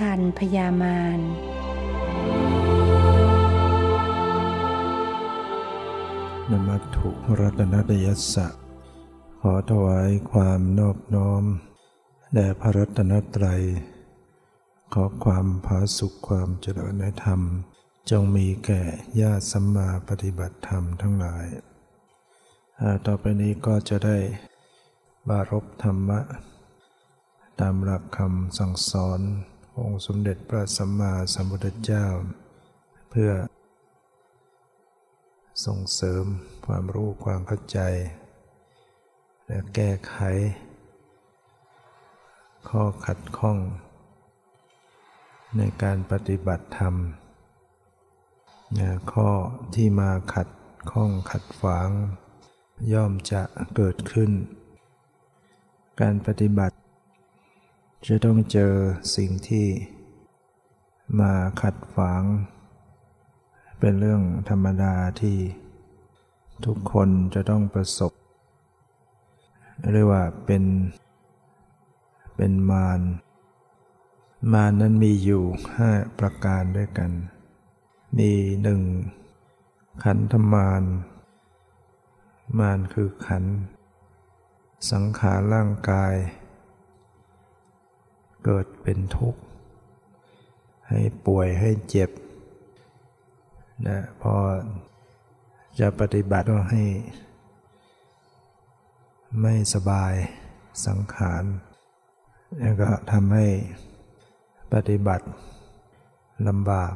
[0.00, 1.18] ทันพยามาร
[6.50, 7.08] นมัตถุ
[7.40, 8.46] รัตนตยัสสะ
[9.40, 11.44] ขอถวายความนอบน้อม
[12.34, 13.62] แด่พระรัตนตรัย
[14.92, 17.40] ขอความผาสุขความเจริญในธรรม
[18.10, 18.82] จงมีแก่
[19.20, 21.46] ญาติสัมมาปฏิบัติธรรมทั้งหลาย
[23.06, 24.18] ต่อไปนี้ก็จะได้
[25.28, 26.20] บารบธรรมะ
[27.60, 29.20] ตามหลักคำสั่งสอน
[29.80, 32.06] องค์สมเด็จพระสัมมาสัมพุทธเจ้า
[33.10, 33.30] เพื่อ
[35.64, 36.24] ส่งเสริม
[36.66, 37.80] ความรู้ความเข้าใจ
[39.46, 40.16] และแก้ไข
[42.68, 43.58] ข้อขัดข้อง
[45.56, 46.94] ในการปฏิบัติธรรม
[49.12, 49.30] ข้อ
[49.74, 50.48] ที่มาขัด
[50.90, 51.90] ข้องขัดฝาง
[52.92, 53.42] ย่อมจะ
[53.76, 54.30] เกิดขึ้น
[56.00, 56.77] การปฏิบัติ
[58.06, 58.72] จะต้องเจอ
[59.16, 59.66] สิ่งที่
[61.20, 62.22] มาขัดฝาง
[63.78, 65.38] เป็นเรื่องธรรมดาที่
[66.64, 68.12] ทุกคนจะต้องประสบ
[69.92, 70.64] เรียกว่าเป็น
[72.36, 73.00] เป็นมาร
[74.52, 75.44] มารนั้นมีอยู่
[75.76, 77.10] ห้าประการด้วยกัน
[78.18, 78.32] มี
[78.62, 78.82] หนึ่ง
[80.04, 80.82] ขันธมาร
[82.58, 83.44] มารคือขัน
[84.90, 86.14] สังขารร่างกาย
[88.44, 89.40] เกิดเป็นทุกข์
[90.88, 92.10] ให้ป่วยให้เจ็บ
[93.88, 94.34] นะพอ
[95.78, 96.84] จะปฏิบัติก็ให้
[99.40, 100.14] ไม่สบาย
[100.86, 101.44] สังขาร
[102.60, 103.46] แล้วก็ทำให้
[104.74, 105.26] ปฏิบัติ
[106.48, 106.92] ลำบาก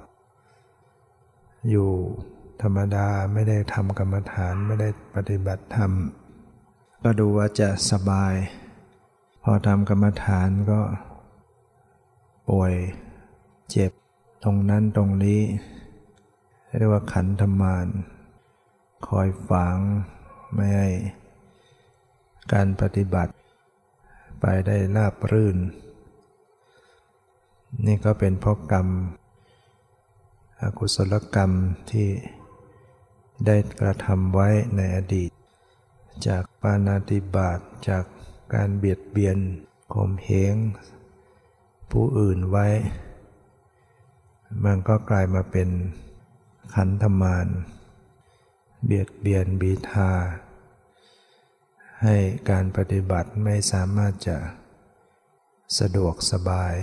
[1.70, 1.91] อยู่
[2.63, 5.93] ธรรมดาไม่ได้ทำกรรมฐานไม่ได้ปฏิบัติธรรม
[7.03, 8.35] ก็ดูว่าจะสบาย
[9.43, 10.81] พอทำกรรมฐานก็
[12.48, 12.75] ป่วย
[13.70, 13.92] เจ็บ
[14.45, 15.41] ตรงนั้นตรงนี้
[16.77, 17.86] เรียกว่าขันธมาร
[19.07, 19.77] คอยฝัง
[20.55, 20.89] ไม่ให้
[22.53, 23.33] การปฏิบัติ
[24.41, 25.57] ไปได้ราบรื่น
[27.86, 28.89] นี่ก็เป็นเพราะกรรม
[30.61, 31.51] อกุศลกรรม
[31.91, 32.09] ที่
[33.47, 35.30] ได้กระทำไว้ในอดีต
[36.27, 38.05] จากปานาติบาตจาก
[38.55, 39.39] การเบียดเบียน
[39.92, 40.57] ข่มเหง
[41.92, 42.67] ผู้อื่นไว้
[44.64, 45.69] มันก็กลายมาเป็น
[46.75, 47.47] ขันธมาร
[48.85, 50.11] เบียดเบียนบีทา
[52.03, 52.17] ให้
[52.51, 54.36] การปฏิบัติไม่สามารถจะ
[55.79, 56.75] สะดวกสบาย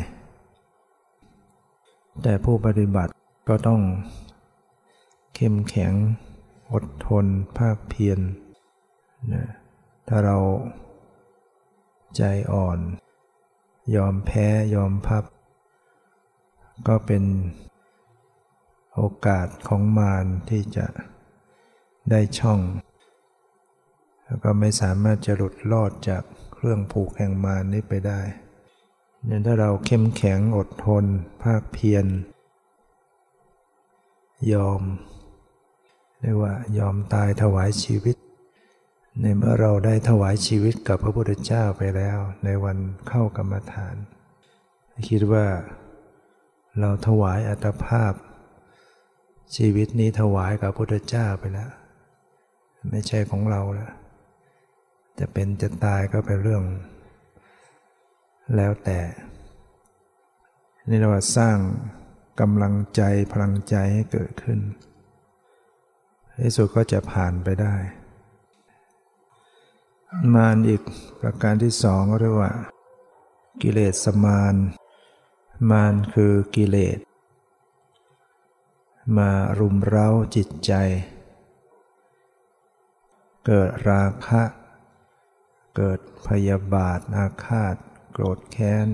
[2.21, 3.11] แต่ผู้ปฏิบัติ
[3.49, 3.81] ก็ต้อง
[5.35, 5.93] เข้มแข็ง
[6.71, 7.25] อดทน
[7.57, 8.19] ภาคเพียร
[9.33, 9.45] นะ
[10.07, 10.37] ถ้าเรา
[12.17, 12.79] ใจอ่อน
[13.95, 15.23] ยอมแพ้ยอมพับ
[16.87, 17.23] ก็เป็น
[18.95, 20.85] โอกาสของมารที่จะ
[22.11, 22.59] ได้ช่อง
[24.25, 26.23] แล้วก็ไม่สามารถจะหลุดรอดจาก
[26.53, 28.21] เครื่องผูกแห่งมารนี้ไปได้
[29.25, 31.05] เนี่ยถ้าเราเข้มแข็งอดทน
[31.43, 32.05] ภาคเพียร
[34.53, 34.81] ยอม
[36.21, 38.15] เรียกว่ายอมตายถวายชีวิต
[39.21, 43.95] ในเมื่อเราได้ถวายชีวิตกับพระพุทธเจ้าไปแล้ว ในวันเข้ากรรมฐาน
[45.09, 45.45] คิดว่า
[46.79, 48.13] เราถวายอัตภาพ
[49.55, 51.71] ชีวิตนี้ถวายกับพุทธเจ้าไปแล้ว
[52.89, 53.91] ไม่ใช่ของเราแล้ว
[55.19, 56.63] จะเป็นจะตายก็เป็นเรื่อง
[58.55, 58.99] แล้วแต่
[60.89, 61.57] นี่เราสร้าง
[62.41, 63.01] กำลังใจ
[63.33, 64.59] พลังใจให้เกิดขึ้น
[66.41, 67.75] ที่สุดก็จะผ่านไปได้
[70.33, 70.81] มารอีก
[71.19, 72.51] ประการที่สองเรียกว่า
[73.61, 74.55] กิเลสสมาน
[75.69, 76.99] มารคือกิเลส
[79.17, 80.73] มารุมเร้าจิตใจ
[83.45, 84.43] เกิดราคะ
[85.75, 87.75] เกิดพยาบาทอาฆาต
[88.11, 88.87] โกรธแค้น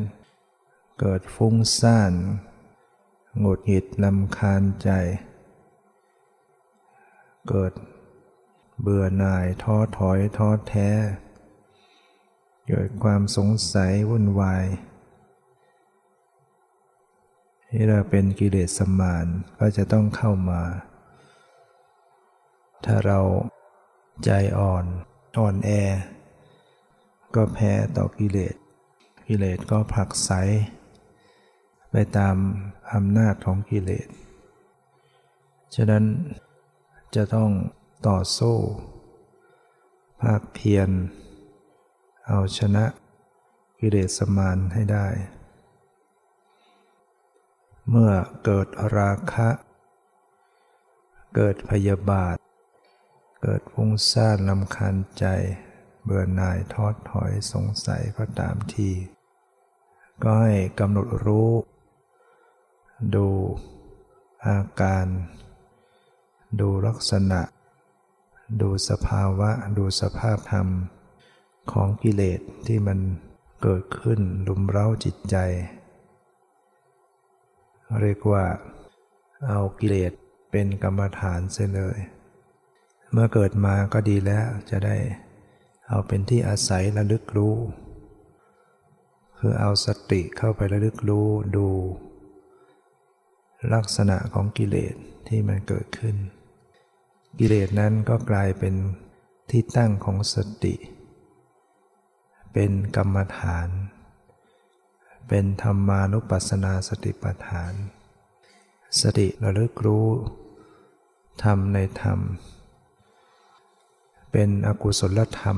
[0.99, 2.13] เกิดฟุ้งซ่าน
[3.39, 4.89] หงุดหงิดลำคาญใจ
[7.49, 7.73] เกิด
[8.81, 10.89] เบื่อหน่ายท้อถอยท้อแท้
[12.67, 14.65] เกิดความสงสัยวุ่นวาย
[17.69, 19.25] ที่เราเป็นกิเลสสมาน
[19.59, 20.63] ก็จะต้องเข้ามา
[22.85, 23.19] ถ้าเรา
[24.25, 24.85] ใจอ่อน
[25.37, 25.69] อ่อนแอ
[27.35, 28.55] ก็แพ้ต่อกิเลส
[29.27, 30.31] กิเลสก็ผลักไส
[31.91, 32.35] ไปตาม
[32.93, 34.07] อำนาจของกิเลส
[35.75, 36.03] ฉะนั้น
[37.15, 37.49] จะต้อง
[38.07, 38.57] ต่อสู้
[40.21, 40.89] ภาคเพียร
[42.27, 42.85] เอาชนะ
[43.79, 45.07] กิเลสมานให้ได้
[47.89, 48.11] เมื่อ
[48.43, 49.49] เกิดราคะ
[51.35, 52.35] เกิดพยาบาท
[53.41, 55.25] เกิดฟุ้งซ่านลำคาญใจ
[56.03, 58.89] เบื่อหน่ายทอดถอยสงสัยก็ตามที
[60.21, 61.51] ก็ให้กำหนดรู้
[63.15, 63.27] ดู
[64.45, 65.05] อาการ
[66.59, 67.41] ดูลักษณะ
[68.61, 70.67] ดูสภาวะ ดูสภาพธรรม
[71.71, 72.99] ของกิเลสที่มัน
[73.61, 75.35] เกิดขึ้นลุมเร้าจิตใจ
[78.01, 78.45] เรียกว่า
[79.47, 80.11] เอากิเลส
[80.51, 81.97] เป็นกรรมฐานเสียเลย
[83.11, 84.97] เมื่อเกิดมาก็ดีแล้วจะได้
[85.87, 87.55] เอาเป็นที่อาศัยระลึกรู้
[89.37, 91.67] คือเอาสติเข้าไประลึกรู้ดู
[93.73, 94.95] ลักษณะของกิเลส
[95.27, 96.15] ที่มันเกิดขึ้น
[97.39, 98.75] กิเลสนั้นก็กลายเป็น
[99.49, 100.75] ที่ตั้งของสติ
[102.53, 103.69] เป็นกรรมฐาน
[105.29, 107.73] เป็นธรรมานุปัสสนาสติปัฏฐาน
[109.01, 110.07] สติระลึกรู้
[111.43, 112.19] ธรรมในธรรม
[114.31, 115.57] เป็นอกุศลธรรม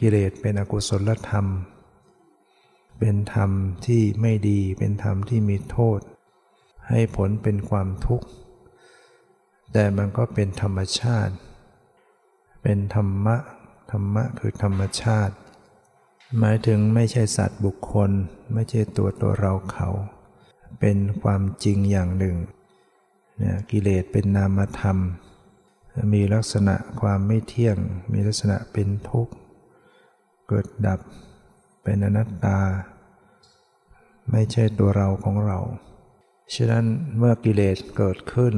[0.00, 1.46] กิเลสเป็นอกุศลธรรม
[2.98, 3.50] เป็นธรรม
[3.86, 6.00] ที่ไม่ดีเป็นธรรมที่มีโทษ
[6.88, 8.26] ให้ผลเป็นความทุกข์
[9.72, 11.34] แต่มันก็เป็นธรรมชาติ
[12.62, 13.36] เป็นธรรมะ
[13.90, 15.34] ธรรมะคือธรรมชาติ
[16.38, 18.10] หมายถึงไม่ใช่สัตว์บุคคล
[18.54, 19.88] ไม่ใช่ตัวตัวเราเขา
[20.80, 22.36] เป็นความจริงอย่างหนึ่ง
[23.38, 24.98] เนี่ยกิเลสเป็นนามธรรม
[26.12, 27.76] มีลักษณะความไม่เที่ยง
[28.12, 29.34] มีลักษณะเป็นทุกข์
[30.48, 31.00] เกิดดับ
[31.82, 32.60] เป็นอนัตตา
[34.30, 35.58] ไม่ใช่ตัวเราของเรา
[36.54, 36.84] ฉะนั้น
[37.16, 38.54] เมื่อกิเลสเกิดขึ้น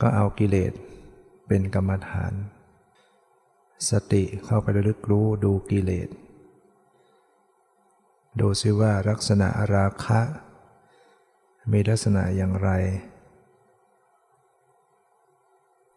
[0.00, 0.72] ก็เอากิเลส
[1.46, 2.32] เป็นกรรมฐาน
[3.90, 6.08] สติเข้าไประลึกรู้ดูกิเลส
[8.40, 10.20] ดูซิว่าลักษณะราคะ
[11.72, 12.70] มีลักษณะอย่างไร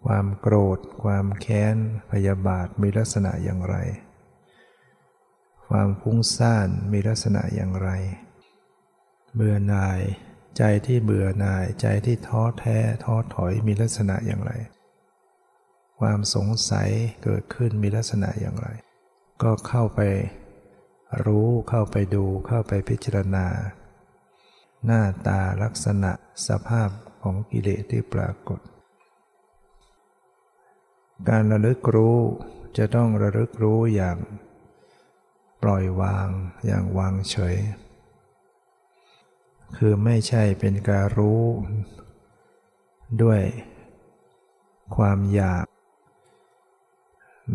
[0.05, 1.75] ความโกรธ ความแค้น
[2.11, 3.75] พยาบาทมีลักษณะอย่างไร
[5.67, 7.89] ความฟุ้งซ่านมีลักษณะอย่างไร
[9.33, 10.01] เบื่อหน่าย
[10.57, 14.51] ใจที่เบื่อหน่ายใจที่ท้อแท้ท้อถอยมีลักษณะอย่างไร
[15.99, 16.89] ความสงสัย
[17.23, 18.67] เกิดขึ้นมีลักษณะอย่างไร
[19.43, 20.01] ก็เข้าไป
[21.25, 23.47] รู้เข้าไปดูเข้าไปพิจารณา
[24.85, 26.11] หน้าตาลักษณะ
[26.47, 26.89] สภาพ
[27.21, 28.59] ของกิเลสที่ปรากฏ
[31.29, 32.19] การระลึกรู้
[32.77, 34.17] จะต้องระลึกรู้อย่าง
[35.63, 36.27] ปล่อยวาง
[36.65, 37.55] อย่างวางเฉย
[39.75, 41.43] คือไม่ใช่เป็นการรู้
[43.21, 43.41] ด้วย
[44.95, 45.65] ความอยาก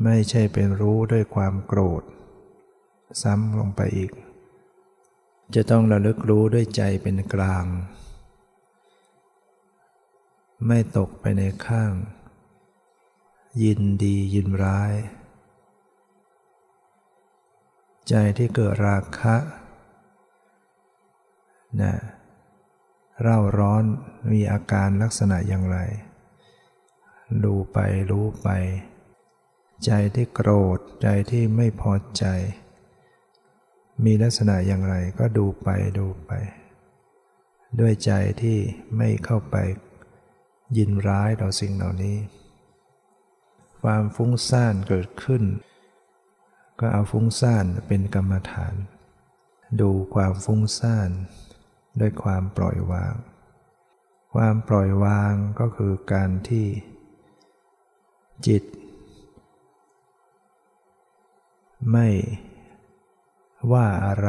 [0.05, 2.03] ไม่ใช่เป็นรู้ด้วยความโกรธ
[3.23, 4.13] ซ้ำลงไปอีก
[5.55, 7.67] จะต้องระลึกรู้ด้วยใจเป็นกลาง
[10.67, 11.93] ไม่ตกไปในข้าง
[13.63, 14.95] ยินดียินร้าย
[18.09, 19.37] ใจที่เกิดราคะ
[21.81, 21.95] นะ
[23.23, 23.85] เร่าร้อน
[24.31, 25.79] มีอาการลักษณะอย่างไร
[27.45, 27.79] ดูไป
[28.11, 28.49] รู้ไป
[29.85, 32.25] ใจที่โกรธใจที่ไม่พอใจ
[34.05, 36.33] มีลักษณะอย่างไรก็ดูไปดูไป
[37.81, 38.13] ด้วยใจ
[38.43, 38.59] ที่
[38.97, 39.57] ไม่เข้าไป
[40.77, 42.19] ยินร้ายต่อสิ่งเหล่านี้
[43.83, 45.43] ความฟุ้งซ่านเกิดขึ้น
[46.81, 48.75] ก็เอาฟุ้งซ่านเป็นกรรมฐาน
[49.81, 51.11] ดูความฟุ้งซ่าน
[52.01, 53.15] ด้วยความปล่อยวาง
[54.35, 56.67] ความปล่อยวางก็คือการที่
[58.47, 58.65] จิต
[61.93, 62.09] ไม่
[63.73, 64.29] ว่าอะไร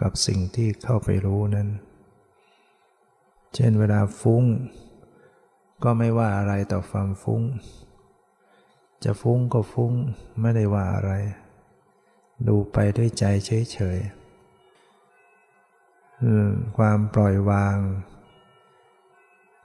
[0.00, 1.68] กับสิ่งที่เข้าไปรู้นั้น
[3.54, 4.44] เช่นเวลาฟุ้ง
[5.84, 7.42] ก็ไม่ว่าอะไรต่อความฟุ้ง
[9.04, 9.92] จะฟุ้งก็ฟุ้ง
[10.40, 11.12] ไม่ได้ว่าอะไร
[12.48, 14.25] ดูไปด้วยใจเฉยๆ
[16.76, 17.76] ความปล่อยวาง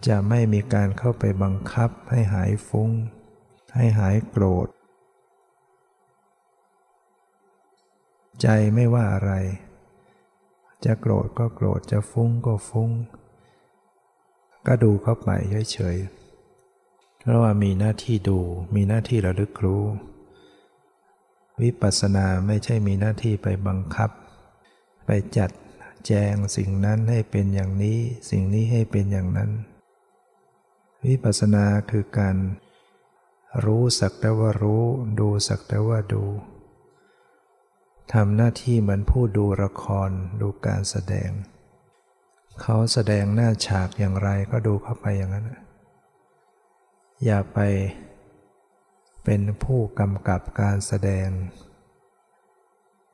[0.08, 2.90] จะไม่มีการเข้าไปบังคับให้หายฟุ้ง
[3.76, 4.68] ให้หายโกรธ
[8.42, 9.34] ใจไม่ว่าอะไร
[10.86, 12.92] จะโกรธก็โกรธจะฟุ้งก็ฟุ้ง
[14.68, 15.30] ก็ดูเข้าไป
[15.72, 18.40] เฉยๆเพราะว่ามีหน้าที่ดู
[18.76, 19.86] มีหน้าที่ระลึกรู้
[21.62, 24.10] วิปัสสนาไม่ใช่มีหน้าที่ไปบังคับ
[25.06, 25.52] ไปจัด
[26.08, 29.52] แจงสิ่งนั้นให้เป็นอย่างนี้ สิ่งนี้ให้เป็นอย่างนั้น
[31.06, 32.38] วิปัสสนาคือการ
[33.66, 34.84] รู้สักแต่ว่ารู้
[35.20, 36.24] ดูสักแต่ว่าดู
[38.14, 40.10] ทำหน้าที่เหมือนผู้ดูละคร
[40.42, 41.30] ดูการแสดง
[42.62, 45.46] เขาแสดงหน้าฉากอย่างไรก็ดูเข้าไปอย่างนั้น
[47.26, 47.60] อย่าไป
[49.24, 51.28] เป็นผู้กำกับการแสดง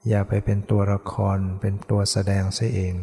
[0.08, 2.96] อย่าไปเป็นตัวละครเป็นตัวแสดงซะเอง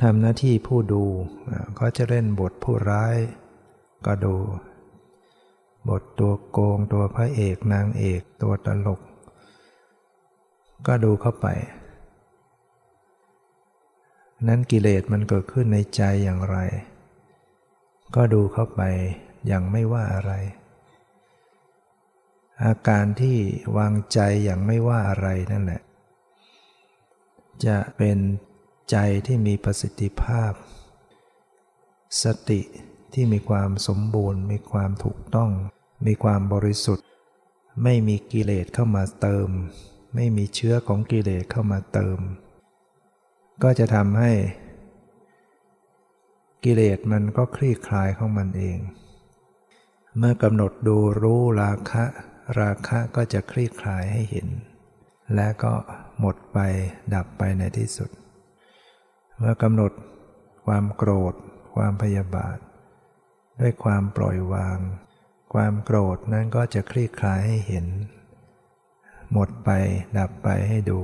[0.00, 1.04] ทำหน้าที่ผู้ดู
[1.78, 3.16] ก็จะเล่นบทผู้ร้าย
[4.06, 4.36] ก็ดู
[5.88, 9.00] บทตัวโกงตัวพระเอกนางเอกตัวตลก
[10.86, 11.46] ก็ดูเข้าไป
[14.46, 16.58] นั้นกิเลสมันเกิดขึ้นในใจอย่างไร
[18.14, 18.80] ก็ดูเข้าไป
[19.46, 20.32] อย่างไม่ว่าอะไร
[22.64, 23.38] อาการที่
[23.76, 25.82] วางใจอย่างไม่ว่าอะไรนั่นแหละ
[27.66, 28.18] จะเป็น
[28.90, 28.96] ใจ
[29.26, 30.52] ที่มีประสิทธิภาพ
[32.22, 32.60] สติ
[33.14, 35.50] ที่มีความสมบูรณ์ มีความถูกต้อง
[36.06, 37.04] มีความบริสุทธิ์
[37.82, 39.48] ไม่มีกิเลสเข้ามาเติม
[40.14, 42.18] ไม่มีเชื้อของกิเลสเข้ามาเติม
[43.62, 44.32] ก็จะทำให้
[46.64, 48.78] กิเลสมันก็คลี่คลายของมันเอง
[50.18, 52.04] เมื่อกำหนดดูรู้ราคะ
[52.56, 54.48] ราคะก็จะคลี่คลายให้เห็น
[55.34, 55.74] และก็
[56.20, 56.58] หมดไป
[57.14, 58.10] ดับไปในที่สุด
[59.38, 59.92] เมื่อกำหนด
[60.66, 61.34] ความโกรธ
[61.74, 62.58] ความพยาบาท
[63.60, 64.78] ด้วยความปล่อยวาง
[65.54, 67.86] ความโกรธนั้นก็จะคลี่คลายให้เห็น
[69.32, 69.70] หมดไป
[70.18, 71.00] ดับไปให้ดู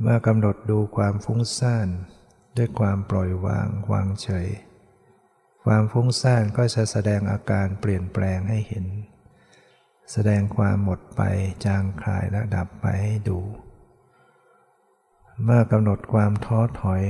[0.00, 1.88] เมื่อกำหนดดูความฟุ้งซ่าน
[2.56, 4.48] ด้วยความปล่อยวางวางเฉย
[5.64, 8.86] ความฟุ้งซ่านก็จะแสดงอาการเปลี่ยนแปลงให้เห็น
[10.12, 11.22] แสดงความหมดไป
[11.64, 13.40] จางคลายและดับไปให้ดู
[15.44, 17.04] เมื่อกำหนดความท้อถอย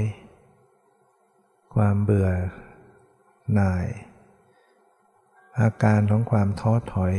[1.74, 2.30] ความเบื่อ
[3.54, 3.86] หน่าย
[5.60, 7.14] อาการของความท้อถอย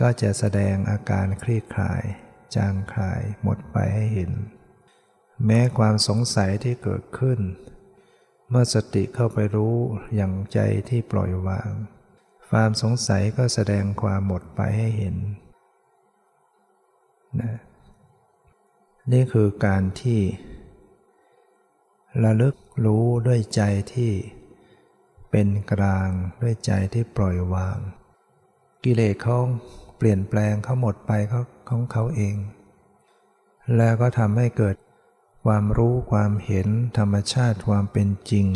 [0.00, 2.02] ก็จะแสดงอาการคลี่คลาย
[2.56, 4.32] จางคลายหมดไปให้เห็น
[5.46, 7.40] แม้ความสงสัยที่เกิดขึ้น
[8.48, 9.76] เมื่อสติเข้าไปรู้
[10.14, 10.58] อย่างใจ
[10.88, 11.70] ที่ปล่อยวาง
[12.50, 15.16] ความสงสัยก็แสดงความหมดไปให้เห็น
[17.40, 17.54] นะ
[19.12, 20.20] นี่คือการที่
[22.24, 23.62] ระลึกรู้ด้วยใจ
[23.94, 24.12] ที่
[25.30, 26.10] เป็นกลาง
[26.42, 27.78] ด้วยใจที่ปล่อยวาง
[28.84, 29.38] กิเลสเขา
[29.96, 32.36] เปลี่ยนแปลงเขาหมดไปเขาของเขาเอง
[33.76, 34.76] แล้วก็ทำให้เกิด
[35.44, 38.46] ความรู้ความเห็นธรรมชาติความเป็นจริง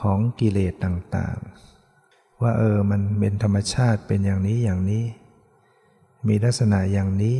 [0.00, 1.67] ของกิเลสต่างๆ
[2.42, 5.04] ว่าเออมันเป็นธรรมชาติเป็นอย่างนี้อย่างนี้
[6.28, 7.38] มีลักษณะอย่างนี้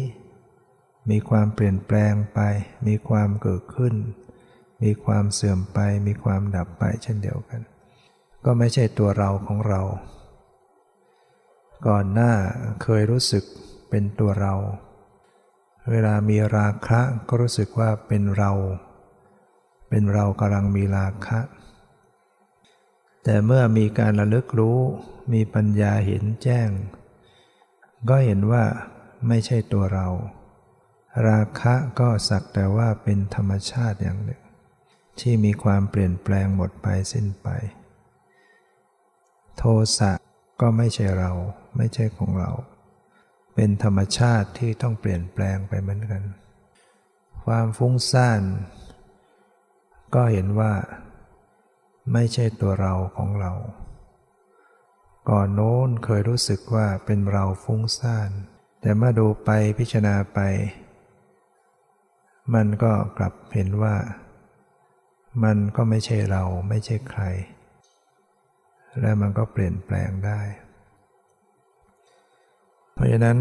[1.10, 2.40] มีความเปลี่ยนแปลงไป
[2.86, 3.94] มีความเกิดขึ้น
[4.82, 7.60] มีความเสื่อมไป มีความดับไปเช่นเดียวกัน
[8.44, 9.80] ก็ไม่ใช่ตัวเราของเรา
[11.86, 12.32] ก่อนหน้า
[12.82, 13.44] เคยรู้สึก
[13.90, 14.54] เป็นตัวเรา
[15.90, 18.52] เวลามีราคะก็รู้สึกว่าเป็นเรา
[19.88, 21.38] เป็นเรากำลังมีราคะ
[23.30, 24.78] แต่เมื่อมีการระลึกรู้
[25.32, 26.68] มีปัญญาเห็นแจ้ง
[28.08, 28.64] ก็เห็นว่า
[29.28, 30.08] ไม่ใช่ตัวเรา
[31.28, 34.42] ราคะก็สักแต่ว่าเป็นธรรมชาติอย่างหนึ่ง
[35.20, 37.48] ที่มีความเปลี่ยนแปลงหมดไปสิ้นไป
[39.56, 39.64] โท
[39.98, 40.12] สะ
[40.60, 41.32] ก็ไม่ใช่เรา
[41.76, 42.50] ไม่ใช่ของเรา
[43.54, 46.22] เป็นธรรมชาติที่ต้องเปลี่ยนแปลงไปเหมือนกัน
[47.44, 48.42] ความฟุ้งซ่าน
[50.14, 50.72] ก็เห็นว่า
[52.12, 53.52] ไม่ใช่ตัวเราของเรา
[55.28, 58.30] ก่อนโน้นเคยรู้สึกว่าเป็นเราฟุ้งซ่าน
[58.80, 60.40] แต่เมื่อดูไปพิจารณาไป
[62.54, 63.96] มันก็กลับเห็นว่า
[65.44, 67.22] มันก็ไม่ใช่เราไม่ใช่ใคร
[69.00, 70.40] และมันก็เปลี่ยนแปลงได้
[72.92, 73.38] เพราะฉะนั้น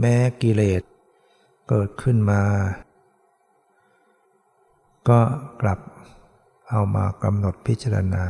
[0.00, 0.82] แม้กิเลส
[1.68, 2.42] เกิดขึ้นมา
[5.08, 5.20] ก็
[5.62, 5.78] กลับ
[6.70, 8.26] เอามากำหนดพิจารณา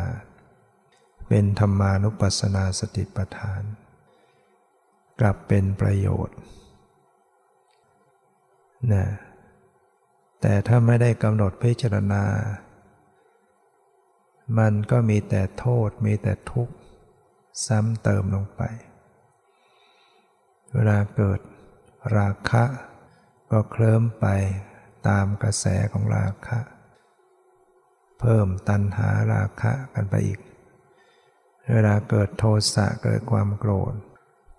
[1.28, 3.62] เป็นธรรมานุปัสสนาสติปัฏฐาน
[5.20, 6.38] กลับเป็นประโยชน์
[8.92, 9.06] นะ
[10.40, 12.24] แต่ถ้าไม่ได้กำหนดพิจารณา
[14.58, 16.74] มันก็มีแต่โทษมีแต่ทุกข์
[17.66, 18.62] ซ้ำเติมลงไป
[20.74, 21.40] เวลาเกิด
[22.16, 22.64] ราคะ
[23.50, 24.26] ก็เคลิ้มไป
[25.08, 26.58] ตามกระแสของราคะ
[28.20, 30.40] เพิ่มตัณหาราคะกันไปอีก
[31.72, 32.44] เวลาเกิดโท
[32.74, 33.94] สะเกิดความโกรธ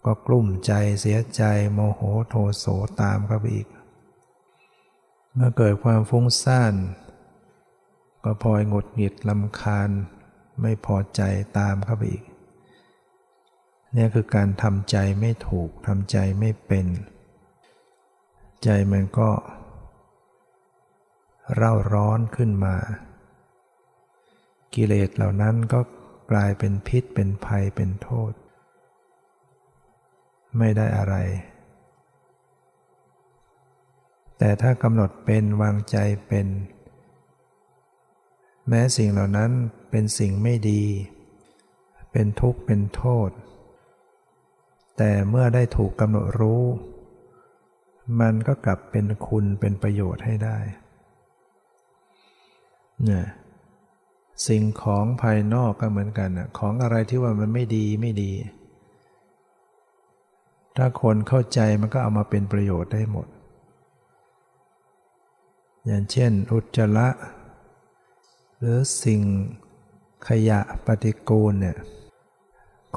[0.05, 2.65] ก็กลุ่มใจเสียใจโมโหโทโส
[3.01, 3.67] ตามเข้าไปอีก
[5.33, 6.73] เมื่อเกิดความฟุ้งซ่าน
[8.23, 9.89] ก็พลอยหงุดหงิดลำคาญ
[10.61, 11.21] ไม่พอใจ
[11.57, 12.23] ตามเข้าไปอีก
[13.95, 16.87] นี่คือการทำใจไม่ถูกทำใจไม่เป็น
[18.63, 19.29] ใจมันก็
[21.55, 22.75] เร่าร้อนขึ้นมา
[24.75, 25.79] กิเลสเหล่านั้นก็
[26.31, 28.31] กลายเป็นพิษเป็นภัยเป็นโทษ
[30.57, 31.15] ไม่ได้อะไร
[34.37, 35.97] แต่ถ้ากำหนดเป็นวางใจ
[36.27, 36.47] เป็น
[38.67, 39.51] แม้สิ่งเหล่านั้น
[39.89, 40.83] เป็นสิ่งไม่ดี
[42.11, 43.29] เป็นทุกข์เป็นโทษ
[44.97, 46.63] แต่เมื่อได้ถูกกำหนดรู้
[48.21, 50.57] มันก็กลับเป็นคุณเป็นประโยชน์ให้ได้
[53.03, 53.25] เนี่ย
[54.47, 58.31] สิ่งของภายนอกก็เหมือนกันนะของอะไรที่ว่ามันไม่ดีไม่ดี
[60.77, 63.27] ถ้าคนเข้าใจมันก็เอามาเป็นประโยชน์ได้หมด
[65.85, 67.09] อย่างเช่น อุจจาระ
[68.57, 69.21] หรือสิ่ง
[70.27, 71.77] ขยะปฏิกูลเนี่ย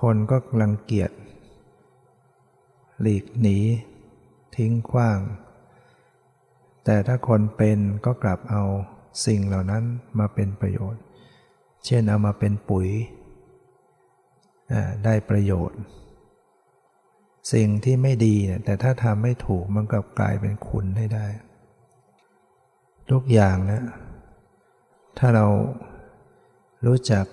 [0.00, 1.11] คนก็รังเกียจ
[3.00, 3.58] หลีกหนี
[4.56, 5.18] ทิ้งขว้าง
[6.84, 8.62] แต่ถ้าคนเป็นก็กลับเอา
[9.26, 9.84] สิ่งเหล่านั้น
[10.18, 11.02] มาเป็นประโยชน์
[11.84, 12.88] เช่นเอามาเป็นปุ๋ย
[15.04, 15.80] ได้ประโยชน์
[17.52, 21.26] สิ่งที่ไม่ดีเนี่ยแต่ถ้าทำไม่ถูกมันก็กลายเป็นคุณให้ได้
[23.10, 23.84] ทุกอย่างนะ
[25.18, 25.46] ถ้าเรา
[26.86, 27.26] รู้จัก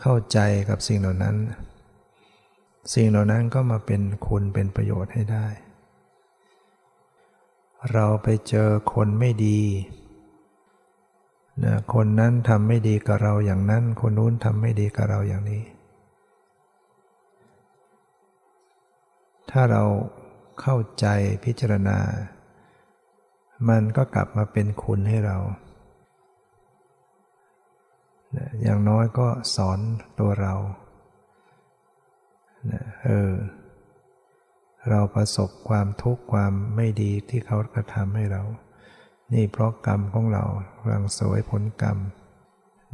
[0.00, 0.38] เข้าใจ
[0.68, 1.36] กับสิ่งเหล่านั้น
[2.94, 5.46] สิ่งเหล่านั้นก็มาเป็นคุณเป็นประโยชน์ให้ได้
[7.92, 9.60] เราไปเจอคนไม่ดี
[11.64, 15.62] นะคนนั้นทำไม่ดีกับเราอย่างนั้น คนนู้นทำไม่ดีกับเราอย่างนี้
[19.50, 19.84] ถ้าเรา
[20.60, 21.06] เข้าใจ
[21.44, 21.98] พิจารณา
[23.68, 25.38] มันก็กลับมาเป็นคุณให้เรา
[28.62, 29.78] อย่างน้อยก็สอน
[30.20, 30.54] ตัวเรา
[33.04, 33.32] เออ
[34.90, 38.42] เราประสบความทุกข์ความไม่ดีที่เขากระทำให้เรา
[39.32, 40.44] นี่เพราะกรรมของเรา
[40.90, 41.98] รังสวยผลกรรม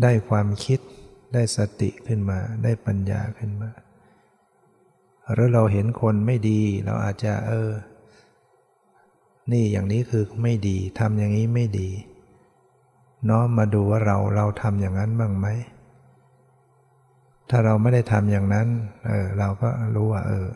[0.03, 0.81] ได้ความคิด
[1.35, 3.71] ได้สติขึ้นมา ได้ปัญญาขึ้นมา
[5.33, 7.71] หรือเราเห็นคนไม่ดี เราอาจจะเออ
[9.53, 11.89] นี่อย่างนี้คือไม่ดีทำอย่างนี้ไม่ดี
[13.29, 15.47] น้อมมาดูว่าเราเราทำอย่างนั้นบ้างไหม
[17.51, 18.69] ถ้าเราไม่ได้ทำอย่างนั้น
[19.07, 20.49] เออ เราก็รู้ว่า เออ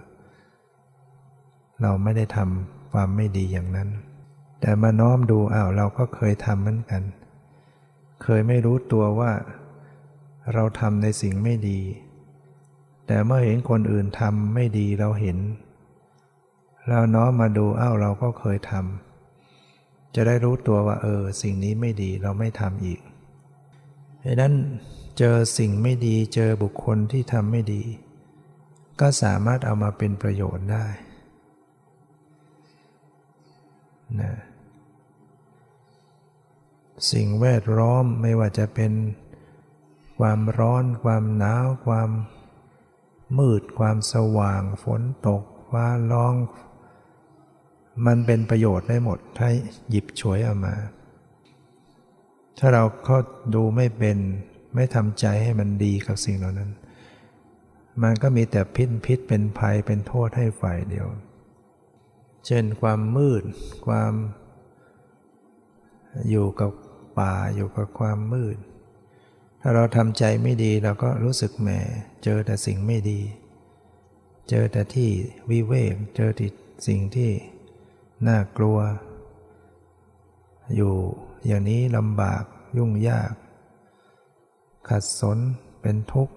[1.83, 3.89] เราไม่ได้ทำความไม่ดีอย่างนั้น
[4.67, 7.03] แต่มาน้อมดูอ้าวเราก็เคยทำเหมือนกัน
[8.23, 9.33] เคยไม่รู้ตัวว่า
[10.55, 11.81] เราทำในสิ่งไม่ดี
[13.07, 15.39] แต่เมื่อเห็นคนอื่นทำไม่ดีเราเห็น
[16.89, 23.01] เราน้อมมาดูอ้าวเราก็เคยทำจะได้รู้ตัวว่า เออ สิ่งนี้ไม่ดีเราไม่ทำอีก
[24.25, 24.55] ดังนั้น
[25.19, 27.83] เจอสิ่งไม่ดีเจอบุคคลที่ทำไม่ดี
[29.01, 30.87] ก็สามารถเอามาเป็นประโยชน์ได้
[34.23, 34.33] นะ
[37.13, 38.93] สิ่งแวดล้อมไม่ว่าจะเป็น
[40.19, 42.11] ความร้อน ความหนาว ความ
[43.39, 46.35] มืด ความสว่าง ฝนตก ฟ้าร้อง
[48.07, 49.49] มันเป็นประโยชน์ได้หมด ถ้า
[49.91, 50.75] หยิบฉวยเอามา
[52.59, 53.19] ถ้าเราเข้า
[53.55, 54.19] ดูไม่เป็น
[54.75, 56.71] ไม่ทำใจให้มันดีกับสิ่งเหล่านั้น
[58.03, 61.09] มันก็มีแต่พิษพิษเป็นภัยเป็นโทษให้ฝ่ายเดียว
[62.47, 63.43] เช่นความมืด
[63.87, 64.13] ความ
[66.31, 66.71] อยู่กับ
[67.19, 68.57] ป่าอยู่กับความมืด
[69.61, 71.69] ถ้าเราทำใจไม่ดีเราก็รู้สึกแหม
[72.25, 73.21] เจอแต่สิ่งไม่ดี
[74.49, 75.11] เจอแต่ที่
[75.51, 76.51] วิเวกเจอที่
[76.87, 77.31] สิ่งที่
[78.29, 78.79] น่ากลัว
[80.77, 80.95] อยู่
[81.47, 82.43] อย่างนี้ลำบาก
[82.77, 83.33] ยุ่งยาก
[84.89, 85.39] ขัดสน
[85.83, 86.35] เป็นทุกข์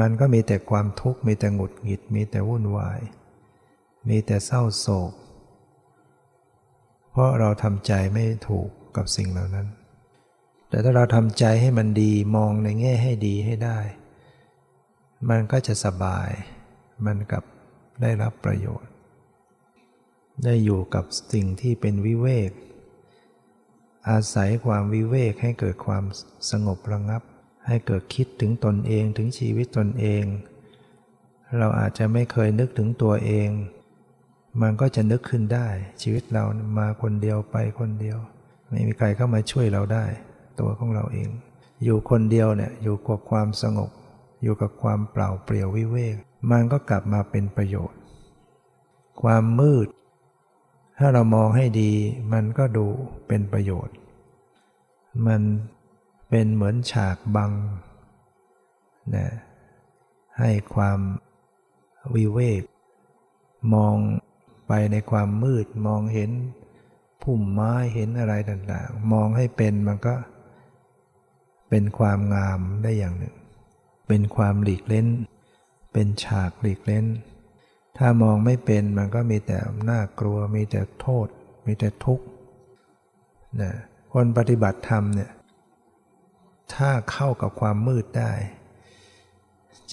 [0.00, 3.00] มันก็มีแต่ความทุกข์ มีแต่หงุดหงิด มีแต่วุ่นวาย
[4.08, 5.12] มีแต่เศร้าโศก
[7.10, 9.66] เพราะเราทำใจไม่ถูกกับสิ่งเหล่านั้น
[10.72, 13.78] แต่ถ้าเราทำใจให้มันดีมองในแง่ให้ดีให้ได้
[15.30, 16.30] มันก็จะสบาย
[17.04, 17.44] มันกับ
[18.02, 18.92] ได้รับประโยชน์
[20.44, 22.50] ได้อยู่กับสิ่งที่เป็นวิเวก
[24.08, 26.04] อาศัยความวิเวกให้เกิดความ
[26.50, 27.22] สงบระงับ
[27.66, 30.24] ให้เกิดคิดถึงตนเองถึงชีวิตตนเอง
[31.58, 33.48] เราอาจจะไม่เคยนึกถึงตัวเอง
[34.62, 35.68] มันก็จะนึกขึ้นได้
[36.02, 36.44] ชีวิตเรา
[36.78, 38.18] มาคนเดียวไปคนเดียว
[38.68, 40.06] ไม่มีใครเข้ามาช่วยเราได้
[40.60, 41.28] ตัวของเราเอง
[41.84, 43.90] อยู่คนเดียวเนี่ยอยู่กับความสงบ
[44.42, 46.16] อยู่กับความเปล่าเปลี่ยววิเวก
[46.50, 47.98] มันก็กลับมาเป็นประโยชน์
[49.22, 49.86] ความมืด
[50.98, 51.92] ถ้าเรามองให้ดี
[52.32, 52.86] มันก็ดู
[53.28, 53.94] เป็นประโยชน์
[55.26, 55.42] มัน
[56.30, 57.52] เป็นเหมือนฉากบัง
[59.16, 59.28] นะ
[60.38, 60.98] ให้ความ
[62.14, 62.62] วิเวก
[63.74, 63.96] มอง
[64.68, 66.30] ไปในความมืดมองเห็น
[67.22, 70.14] พุ่มไม้เห็นอะไรต่างๆ มองให้เป็นมันก็
[71.74, 73.36] เป็นความงามได้อย่างหนึ่ง
[74.08, 75.08] เป็นความหลีกเล่น
[75.92, 77.06] เป็นฉากหลีกเล่น
[77.98, 79.58] ถ้ามองไม่เป็นมันก็มีแต่
[79.90, 81.26] น่ากลัว มีแต่โทษ
[81.66, 82.26] มีแต่ทุกข์
[83.62, 83.72] นะ
[84.12, 85.30] คนปฏิบัติธรรมเนี่ย
[86.74, 88.32] ถ้าเข้ากับความมืดได้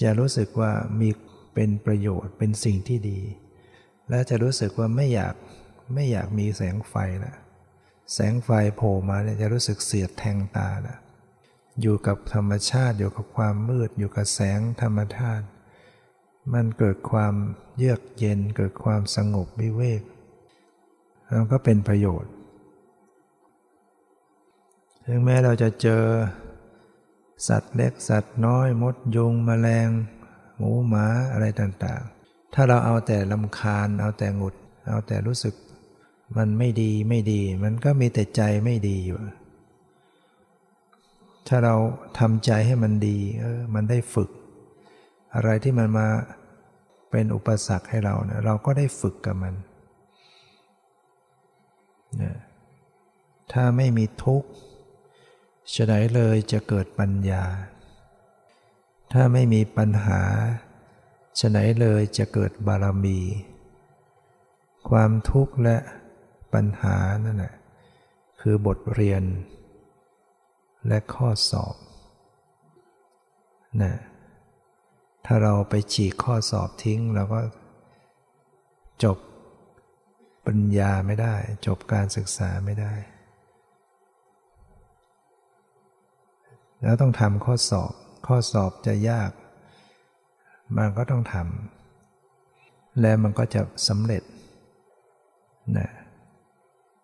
[0.00, 1.10] จะรู้สึกว่ามี
[1.54, 3.20] เป็นประโยชน์เป็นสิ่งที่ดี
[4.08, 5.34] และจะรู้สึกว่าไม่อยาก
[5.94, 7.34] ไม่อยากมีแสงไฟละ
[8.14, 10.96] แสงไฟโผล่มาเนี่ยจะรู้สึกเสียดแทงตาละ
[11.80, 15.46] อยู่กับธรรมชาติ อยู่กับความมืด อยู่กับแสงธรรมชาติ
[16.52, 17.34] มันเกิดความ
[17.76, 20.02] เยือกเย็น เกิดความสงบวิเวก
[21.30, 22.32] แล้วก็เป็นประโยชน์
[25.06, 26.04] ถึงแม้เราจะเจอ
[27.48, 29.88] สัตว์เล็กสัตว์น้อย มดยุงมแมลง
[30.56, 34.54] หมูหมาอะไรต่างๆ ถ้าเราเอาแต่ลำคาญ เอาแต่หงุด
[34.88, 35.54] เอาแต่รู้สึก
[36.36, 39.18] มันไม่ดีไม่ดี มันก็มีแต่ใจไม่ดีอยู่
[41.48, 41.74] ถ้าเรา
[42.18, 44.30] ทำใจให้มันดีเออมันได้ฝึก
[45.34, 46.08] อะไรที่มันมา
[47.10, 49.54] เป็นอุปสรรคให้เราเนะเราก็ได้ฝึกกับมัน
[52.22, 52.36] นะ
[53.52, 54.48] ถ้าไม่มีทุกข์
[55.74, 57.44] ฉะไหนเลยจะเกิดปัญญา
[59.12, 60.22] ถ้าไม่มีปัญหา
[61.40, 63.18] ฉะไหนเลยจะเกิดบารมี
[64.88, 65.76] ความทุกข์และ
[66.54, 67.54] ปัญหานั่นแหละ
[68.40, 69.22] คือบทเรียน
[70.86, 71.74] และข้อสอบ
[73.82, 73.94] นะ
[75.26, 77.40] ถ้าเราไปฉีกข้อสอบทิ้งเราก็
[79.04, 79.18] จบ
[80.46, 81.34] ปัญญาไม่ได้
[81.66, 82.92] จบการศึกษาไม่ได้
[86.82, 87.92] แล้วต้องทำข้อสอบ
[88.26, 89.30] ข้อสอบจะยาก
[90.76, 94.22] มันก็ต้องทำและมันก็จะสำเร็จ
[95.78, 95.88] นะ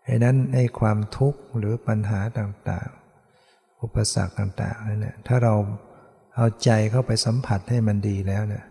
[0.05, 3.06] ไอ้นั้นไอ้ความทุกข์หรือปัญหาต่างๆ
[3.83, 5.55] อุปสรรคต่างๆนั่นแหละถ้าเรา
[6.37, 8.65] เอาใจเข้าไปสัมผัสให้มันดีแล้วเนี่ย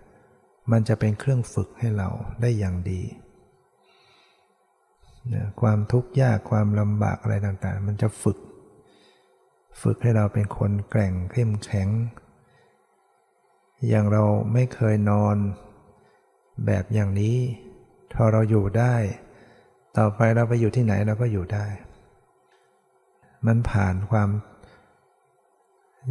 [0.71, 2.09] มันจะเป็นเครื่องฝึกให้เรา
[2.41, 3.01] ได้อย่างดี
[5.33, 8.37] นะความทุกข์ยากความลำบากอะไรต่างๆ มันจะฝึก
[9.81, 11.89] ฝึกให้เราเป็นคนแกร่งเข้มแข็ง
[13.89, 15.35] อย่างเราไม่เคยนอน
[16.65, 17.37] แบบอย่างนี้
[18.13, 18.95] ถ้าเราอยู่ได้
[19.97, 21.65] ต่อไปเราไปอยู่ที่ไหนเราก็อยู่ได้
[23.47, 24.29] มันผ่านความ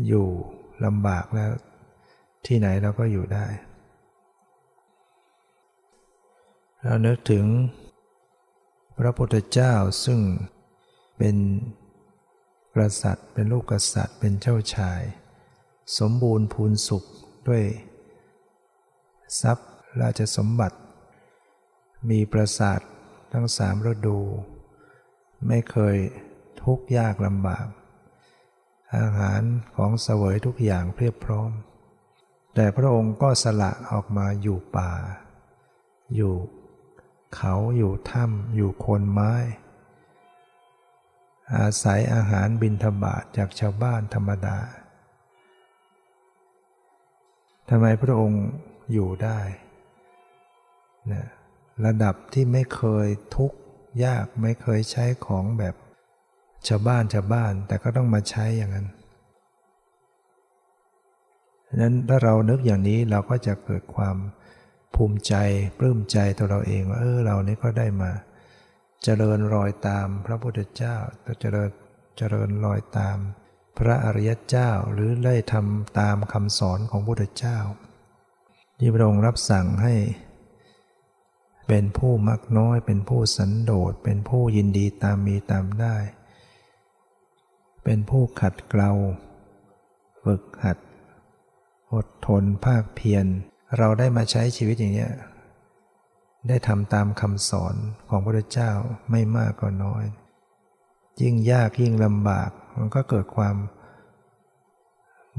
[0.06, 0.26] อยู่
[0.84, 1.50] ลำบากแล้ว
[2.46, 3.46] ที่ไหนเราก็อยู่ได้
[6.82, 7.44] เรานึกถึง
[8.98, 10.20] พระพุทธเจ้าซึ่ง
[11.18, 11.36] เป็น
[12.74, 15.02] กษัตริย์ เป็นลูกกษัตริย์เป็นเจ้าชาย
[15.98, 17.04] สมบูรณ์พูนสุข
[17.48, 17.64] ด้วย
[19.40, 20.78] ทรัพย์ราชสมบัติ
[22.10, 22.80] มีประสาท
[23.32, 24.18] ทั้งสามฤดู
[25.46, 25.96] ไม่เคย
[26.62, 27.66] ทุกข์ยากลำบาก
[28.96, 29.42] อาหาร
[29.76, 31.50] ของเสวยทุกอย่างเพียบพร้อม
[32.54, 34.92] แต่พระองค์ก็สละออกมาอยู่ป่า
[36.14, 36.34] อยู่
[37.36, 39.34] เขาอยู่ถ้ำอยู่คนไม้
[41.56, 44.58] อาศัยอาหารบินทบาทจากชาวบ้านธรรมดา
[47.68, 48.44] ทำไมพระองค์
[48.92, 49.40] อยู่ได้
[51.12, 51.26] นะ
[51.84, 53.58] ระดับที่ไม่เคยทุกข์
[54.04, 55.74] ยากไม่เคยใช้ของแบบ
[56.68, 58.88] ชาวบ้านชาวบ้านแต่ก็ต้องมาใช้อย่างนั้น
[61.82, 64.16] นั้นถ้าเรานึกอย่างนี้เราก็จะเกิดความ
[64.94, 65.34] ภูมิใจ
[65.78, 68.10] ปลื้มใจตัวเราเองว่าเออเรานี่ก็ได้มา
[69.02, 70.96] เจริญรอยตามพระพุทธเจ้า
[71.40, 71.70] เจริญ
[72.16, 73.18] เจริญรอยตาม
[73.78, 77.58] พระอริยเจ้าหรือได้ทำตามคำสอนของพระพุทธเจ้า
[78.78, 79.94] ที่พระองค์รับสั่งให้
[81.68, 85.96] เป็นผู้มักน้อย เป็นผู้สันโดษเป็นผู้ยินดีตามมีตามได้
[87.84, 88.90] เป็นผู้ขัดเกลา
[90.24, 90.78] ฝึกหัด
[91.92, 93.26] อดทนภาคเพียร
[93.78, 95.08] เราได้มาใช้ชีวิตอย่างนี้
[96.48, 97.74] ได้ทำตามคำสอน
[98.08, 98.70] ของพระเจ้า
[99.10, 100.04] ไม่มากก็น้อย
[101.22, 103.56] ยิ่งยากยิ่งลำบาก มันก็เกิดความ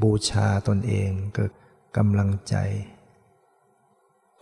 [0.01, 1.51] บูชาตนเองเกิด
[1.97, 2.55] กำลังใจ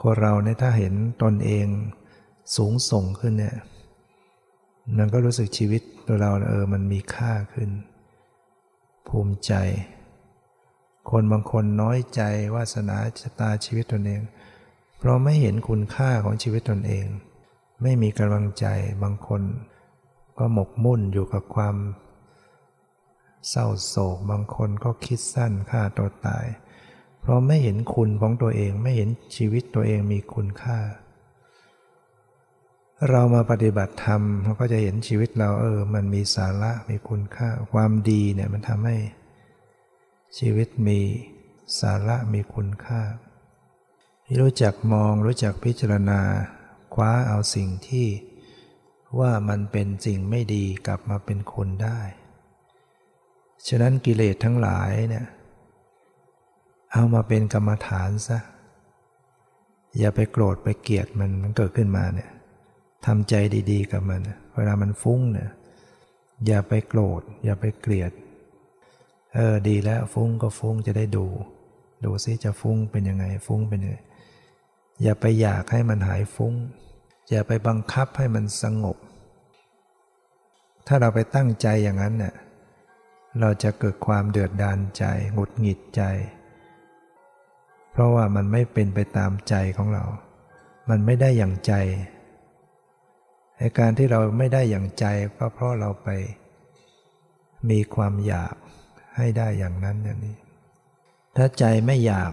[0.01, 1.67] คนเราเนี่ยถ้าเห็นตนเอง
[2.55, 3.57] สูงส่งขึ้นเนี่ย
[4.97, 7.69] มันก็รู้สึกชีวิตตัวเราเออมันมีค่าขึ้น
[9.07, 9.53] ภูมิใจ
[11.09, 12.21] คนบางคนน้อยใจ
[12.55, 14.21] วาสนาชะตาชีวิตตนเอง
[14.97, 17.05] เพราะไม่เห็นคุณค่าของชีวิตตนเอง
[17.81, 18.65] ไม่มีกำลังใจ
[19.03, 19.41] บางคน
[20.37, 21.75] ก็หมกมุ่นอยู่กับความ
[23.49, 26.45] เศร้าโศกบางคนก็คิดสั้นฆ่าตัวตาย
[27.21, 30.79] เพราะไม่เห็นคุณของตัวเองไม่เห็นชีวิตตัวเองมีคุณค่า
[33.09, 38.97] เรามาปฏิบัติธรรมเราก็จะเห็นชีวิตเราเออ มันมีสาระมีคุณค่า ความดีเนี่ยมันทำให้
[40.37, 40.99] ชีวิตมี
[41.79, 43.01] สาระมีคุณค่า
[44.41, 46.21] รู้จักมองรู้จักพิจารณา
[46.93, 48.07] คว้าเอาสิ่งที่
[49.19, 51.99] ว่ามันเป็นสิ่งไม่ดีกลับมาเป็นคุณได้
[53.67, 55.25] ฉะนั้นกิเลสทั้งหลายเนี่ย
[56.93, 58.39] เอามาเป็นกรรมฐานซะ
[59.99, 62.31] อย่าไปโกรธไปเกลียดมันมันเกิดขึ้นมาเนี่ย
[63.05, 63.35] ทำใจ
[63.71, 64.21] ดีๆ กับมัน
[64.55, 65.49] เวลามันฟุ้งเนี่ย
[66.47, 68.11] อย่าไปโกรธ อย่าไปเกลียด
[69.33, 71.25] เออดีแล้วฟุ้งก็ฟุ้งจะได้ดู
[72.03, 73.97] ดูซิจะฟุ้งเป็นยังไง ฟุ้งเป็นยังไง
[75.03, 76.53] อย่าไปอยากให้มันหายฟุ้ง
[77.29, 78.97] อย่าไปบังคับให้มันสงบ
[80.87, 82.33] ถ้าเราไปตั้งใจอย่างนั้นเนี่ย
[83.39, 86.01] เราจะเกิดความเดือดดาลใจหงุดหงิดใจ
[87.91, 90.05] เพราะว่ามันไม่เป็นไปตามใจของเรา
[90.89, 91.73] มันไม่ได้อย่างใจ
[93.57, 95.05] ในการที่เราไม่ได้อย่างใจ
[95.37, 96.09] ก็เพราะเราไป
[97.69, 98.55] มีความอยาก
[99.17, 100.37] ให้ได้อย่างนั้นอย่างนี้
[101.35, 102.31] ถ้าใจไม่อยาก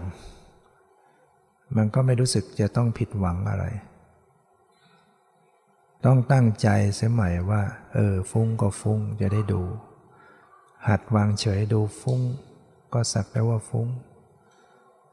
[1.77, 3.65] มันก็ไม่รู้สึกจะต้องผิดหวังอะไร
[6.05, 7.61] ต้องตั้งใจเสียใหม่ว่า
[7.93, 9.61] เออ ฟุ้งก็ฟุ้งจะได้ดู
[10.87, 12.21] หัดวางเฉยดูฟุ้ง
[12.93, 13.87] ก็สักแต่ว่าฟุ้ง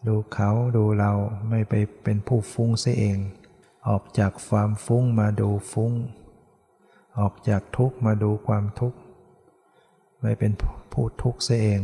[0.07, 1.13] ดูเขาดูเรา
[1.49, 3.19] ไม่ไปเป็นผู้ฟุ้งเสียเอง
[3.87, 5.93] ออกจากความฟุ้งมาดูฟุ้ง
[7.19, 8.99] ออกจากทุกข์มาดูความทุกข์
[10.23, 10.53] ไม่เป็น
[10.93, 11.81] ผู้ทุกข์เสียเอง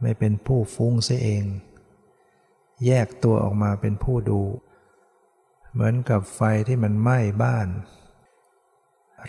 [0.00, 1.44] ไม่เป็นผู้ฟุ้งเสียเอง
[2.86, 4.42] แยกตัวออกมาเป็นผู้ดู
[5.72, 7.68] เหมือนกับไฟที่มันไหม้บ้าน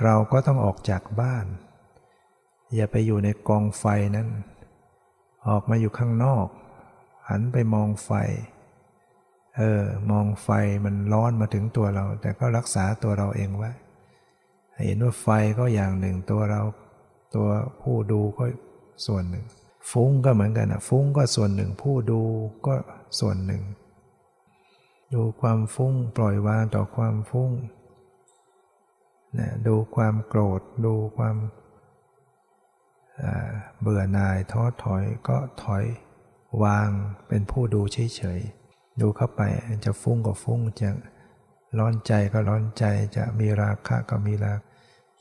[0.01, 1.45] เราก็ต้องออกจากบ้าน
[2.73, 3.85] อย่าไปอยู่ในกองไฟ
[4.15, 4.27] นั้น
[5.47, 6.47] ออกมาอยู่ข้างนอก
[7.29, 8.11] หันไปมองไฟ
[9.57, 10.49] เออมองไฟ
[10.85, 13.71] มันร้อนมาถึงตัวเรา แต่ก็รักษาตัวเราเองไว้
[14.85, 15.27] เห็นว่าไฟ
[15.59, 16.61] ก็อย่างหนึ่งตัวเรา
[17.35, 17.49] ตัว
[17.81, 18.45] ผู้ดูก็
[19.07, 19.45] ส่วนหนึ่ง
[19.91, 22.21] ฟุ้งก็เหมือนกันนะฟุ้งก็ส่วนหนึ่ง ผู้ดู
[22.67, 22.75] ก็
[23.19, 23.63] ส่วนหนึ่ง
[25.13, 27.51] ดูความฟุ้งปล่อยวางต่อความฟุ้ง
[29.39, 31.37] นะดูความโกรธ ดูความ
[33.81, 35.83] เบื่อหน่ายท้อถอยก็ถอย
[36.63, 36.89] วาง
[37.27, 38.62] เป็นผู้ดูเฉยๆ
[39.01, 39.41] ดูเข้าไป
[39.85, 40.89] จะฟุ้งก็ฟุ้งจะ
[41.79, 44.63] ร้อนใจก็ร้อนใจจะมีราคะก็มีราคะ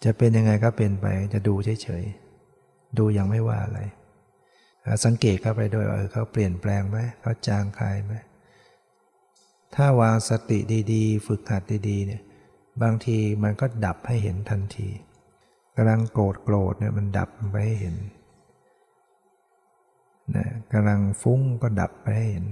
[0.05, 3.81] จะเป็นยังไงก็เป็นไปจะดูเฉยๆดูยังไม่ว่าอะไร
[5.05, 8.15] สังเกตเข้าไปด้วยว่าเขาเปลี่ยนแปลงไหมเขาจางคลายไหม
[9.75, 10.59] ถ้าวางสติ
[10.93, 12.23] ดีๆ ฝึกหัดดีๆเนี่ย
[12.83, 14.89] บางทีมันก็ดับให้เห็นทันที
[15.77, 17.97] กำลังโกรธโกรธเนี่ยมันดับไปให้เห็น
[20.37, 22.47] นะกำลังฟุ้งก็ดับไปให้เห็น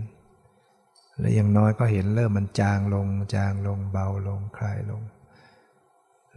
[1.20, 5.02] และอย่างน้อยก็เห็นเริ่มมันจางลง จางลงเบาลงคลายลง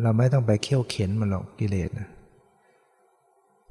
[0.02, 2.10] เราไม่ต้องไปเขี่ยวเข็นมันหรอกกิเลสนะ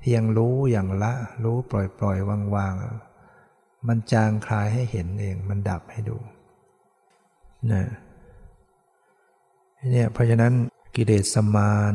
[0.00, 1.12] เพียงรู้อย่างละ
[1.44, 2.74] รู้ปล่อยปล่อยวางวาง
[3.88, 6.16] มันจางคลายให้เห็นเอง มันดับให้ดู
[7.72, 7.84] นะ
[9.92, 10.52] เนี่ยเพราะฉะนั้น
[10.96, 11.94] กิเลสสมาน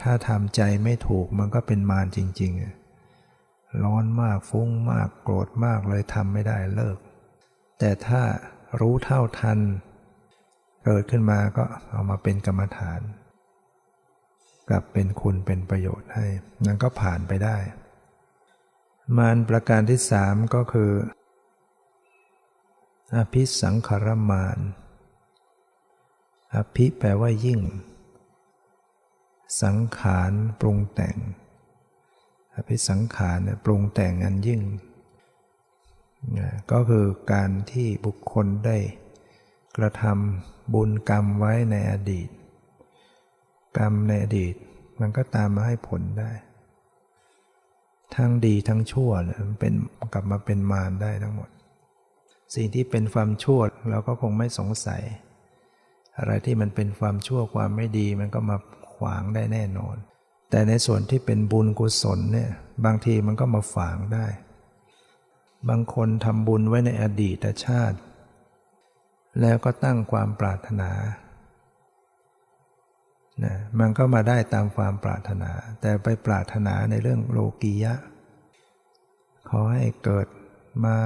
[0.00, 6.98] ถ้าทำใจไม่ถูกมันก็เป็นมารจริง ๆ ร้อนมากฟุ้งมากโกรธมากเลยทำไม่ได้เลิก
[7.84, 8.22] แต่ถ้า
[8.80, 9.58] รู้เท่าทัน
[10.84, 13.00] เกิดขึ้นมาก็เอามาเป็นกรรมฐาน
[14.68, 16.26] กลับเป็นคุณเป็นประโยชน์ให้
[16.66, 17.56] นั่นก็ผ่านไปได้
[19.16, 20.92] มารประการที่สามก็คือ
[23.16, 24.58] อภิสังขารมาร
[26.54, 27.60] อภิแปลว่ายิ่ง
[29.62, 31.16] สังขารปรุงแต่ง
[32.56, 34.62] อภิสังขารปรุงแต่งอันยิ่ง
[36.72, 38.76] ก็คือการที่บุคคลได้
[39.76, 42.28] กระทำบุญกรรมไว้ในอดีต
[43.78, 44.54] กรรมในอดีต
[45.00, 46.30] มันก็ตามมาให้ผลได้
[48.14, 49.74] ทั้งดีทั้งชั่วเนี่ยมันเป็น
[50.12, 51.50] กลับมาเป็นมารได้ทั้งหมด
[52.54, 55.02] สิ่งที่เป็นความชั่วเราก็คงไม่สงสัย
[56.18, 58.56] อะไรที่มันเป็นความชั่วความไม่ดีมันก็มา
[58.94, 59.96] ขวางได้แน่นอน
[60.50, 62.50] แต่ในส่วนที่เป็นบุญกุศลเนี่ย
[62.84, 64.26] บางทีมันก็มาฝางได้
[65.68, 67.98] บางคนทำบุญไว้ในอดีตชาติ
[69.40, 70.90] แล้วก็ตั้งความปรารถนา
[73.44, 77.94] นะมันก็มาได้ตามความปรารถนา แต่ไปปรารถนาในเรื่องโลกียะ
[79.48, 80.26] ขอให้เกิด
[80.84, 80.96] มา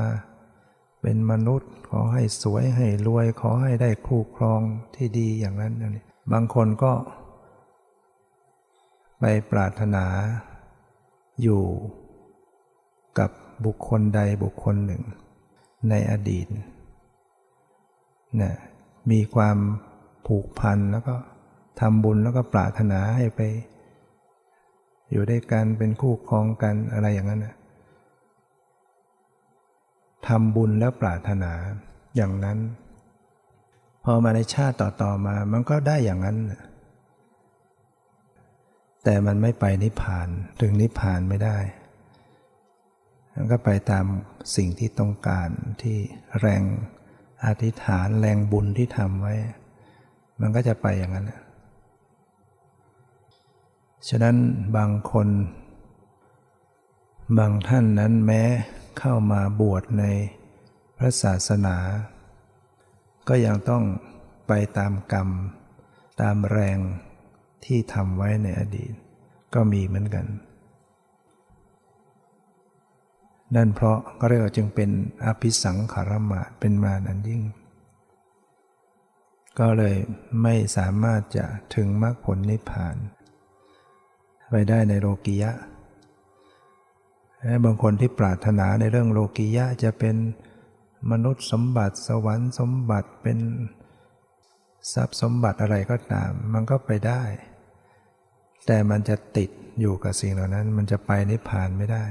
[1.02, 4.60] เป็นมนุษย์ ขอให้สวยให้รวย ขอให้ได้คู่ครอง
[4.94, 6.92] ที่ดีอย่างนั้นนี่บางคนก็
[9.20, 10.06] ไปปรารถนา
[11.42, 11.62] อยู่
[13.64, 15.02] บุคคลใดบุคคลหนึ่ง
[15.88, 16.46] ในอดีต
[18.42, 18.52] นะ
[19.10, 19.56] มีความ
[20.26, 21.14] ผูกพันแล้วก็
[21.80, 23.40] ทำบุญแล้วก็ปรารถนาให้ไป
[25.10, 27.46] อยู่ด้วยกันเป็นคู่ครองกันอะไรอย่างนั้น
[30.26, 31.52] ทำบุญแล้วปรารถนา
[32.16, 32.58] อย่างนั้น
[34.04, 36.36] พอมาในชาติต่อๆมา มันก็ได้อย่างนั้น
[39.04, 40.28] แต่มันไม่ไปนิพพาน
[40.60, 41.58] ถึงนิพพานไม่ได้
[43.38, 44.06] มันก็ไปตาม
[44.56, 45.48] สิ่งที่ต้องการ
[45.82, 45.98] ที่
[46.40, 46.62] แรง
[47.44, 49.34] อธิษฐานแรงบุญที่ทำไว้
[50.40, 51.30] มันก็จะไปอย่างนั้น
[54.08, 54.36] ฉะนั้น
[54.76, 55.28] บางคน
[57.38, 58.42] บางท่านนั้นแม้
[58.98, 60.04] เข้ามาบวชใน
[60.98, 61.76] พระศาสนา
[63.28, 63.84] ก็ยังต้อง
[64.48, 65.28] ไปตามกรรม
[66.20, 66.78] ตามแรง
[67.64, 68.92] ที่ทำไว้ในอดีต
[69.54, 70.26] ก็มีเหมือนกัน
[73.54, 74.90] นั่นเพราะก็เรียกว่าจึงเป็น
[75.24, 77.42] อภิสังขารมาเป็นมานันยิ่ง
[79.58, 79.96] ก็เลย
[80.42, 82.96] ไม่สามารถจะถึงมรรคผลนิพพาน
[84.50, 85.52] ไปได้ในโลกียะ
[87.64, 90.16] บางคนที่ปรารถนาในเรื่องโลกียะจะเป็น
[91.10, 93.38] มนุษย์สมบัติสวรรค์สมบัติเป็น
[94.92, 97.22] ทรัพย์สมบัติอะไรก็ตาม มันก็ไปได้
[98.66, 102.04] แต่มันจะติดอยู่กับสิ่งเหล่านั้น มันจะไปนิพพานไม่ได้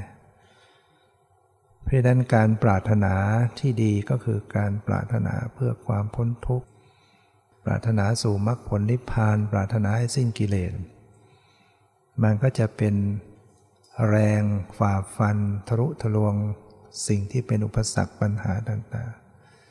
[1.86, 3.14] เพราะนั้นการปรารถนา
[3.60, 6.68] ที่ดีก็คือการปรารถนาเพื่อความพ้นทุกข์
[7.66, 10.74] ปรารถนาสู่มรรคผลนิพพาน ปรารถนาให้สิ้นกิเลส
[12.24, 12.96] มันก็จะเป็น
[14.10, 14.44] แรง
[14.78, 16.36] ฝ่าฟันทะลุทะลวง
[17.08, 19.12] สิ่งที่เป็นอุปสรรคปัญหาต่าง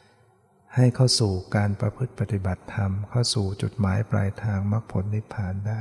[0.08, 5.80] ๆ ให้เข้าสู่การประพฤติปฏิบัติธรรม เข้าสู่จุดหมายปลายทางมรรคผลนิพพานได้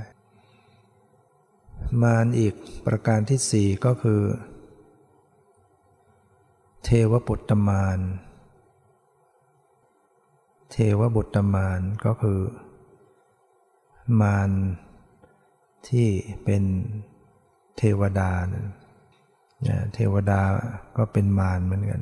[2.01, 2.53] มารอีก
[2.85, 4.21] ประการที่สี่ก็คือ
[6.85, 7.99] เทวบุตรมาน
[10.71, 12.39] เทวบุตรมานก็คือ
[14.21, 14.51] มาร
[15.87, 16.07] ที่
[16.43, 16.63] เป็น
[17.77, 18.65] เทวดานะ
[19.93, 20.41] เทวดา
[20.97, 22.01] ก็เป็นมารเหมือนกัน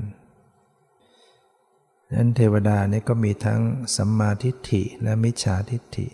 [2.13, 3.61] นั้นเทวดานี่ก็มีทั้ง
[3.95, 6.07] สัมมาทิฏฐิและมิจฉาทิฏฐิ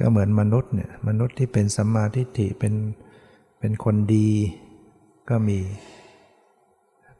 [0.00, 2.74] ก็เหมือนมนุษย์เนี่ยมนุษย์ที่เป็นสัมมาทิฏฐิเป็น
[3.58, 4.30] เป็นคนดี
[5.30, 5.58] ก็มี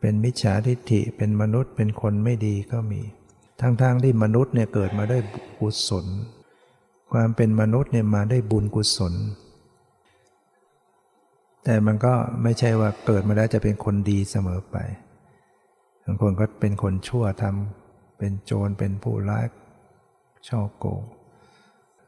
[0.01, 3.03] เป็นมิจฉาทิฏฐิเป็นมนุษย์เป็นคนไม่ดีก็มี
[3.61, 5.19] ทั้งๆทที่มนุษย์เนี่ยเกิดมาได้
[5.61, 6.07] กุศล
[7.13, 9.15] ความเป็นมนุษย์เนี่ยมาได้บุญกุศล
[11.65, 14.77] แต่มันก็ไม่ใช่ว่าเกิดมาแล้วจะเป็นคนดีเสมอไป
[16.05, 19.47] บางคนก็เป็นคนชั่วทำเป็นโจรเป็นผู้ร้าย
[20.49, 21.03] ช่อโกง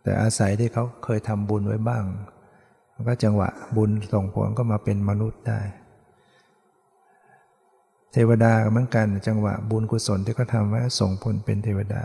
[0.02, 2.04] แต่อาศัยที่เขาเคยทำบุญไว้บ้าง
[2.94, 5.60] มันก็จังหวะบุญส่งผลก็มาเป็นมนุษย์ได้
[8.12, 12.02] เทวดาเหมือนกันจังหวะบุญกุศลที่เขาทำไว้ส่งผลเป็นเทวดา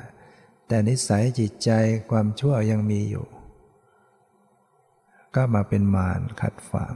[0.68, 1.70] แต่นิสัยจิตใจ
[2.10, 3.26] ความชั่วยังมีอยู่
[5.36, 6.96] ก็มาเป็นมารขัดฝัง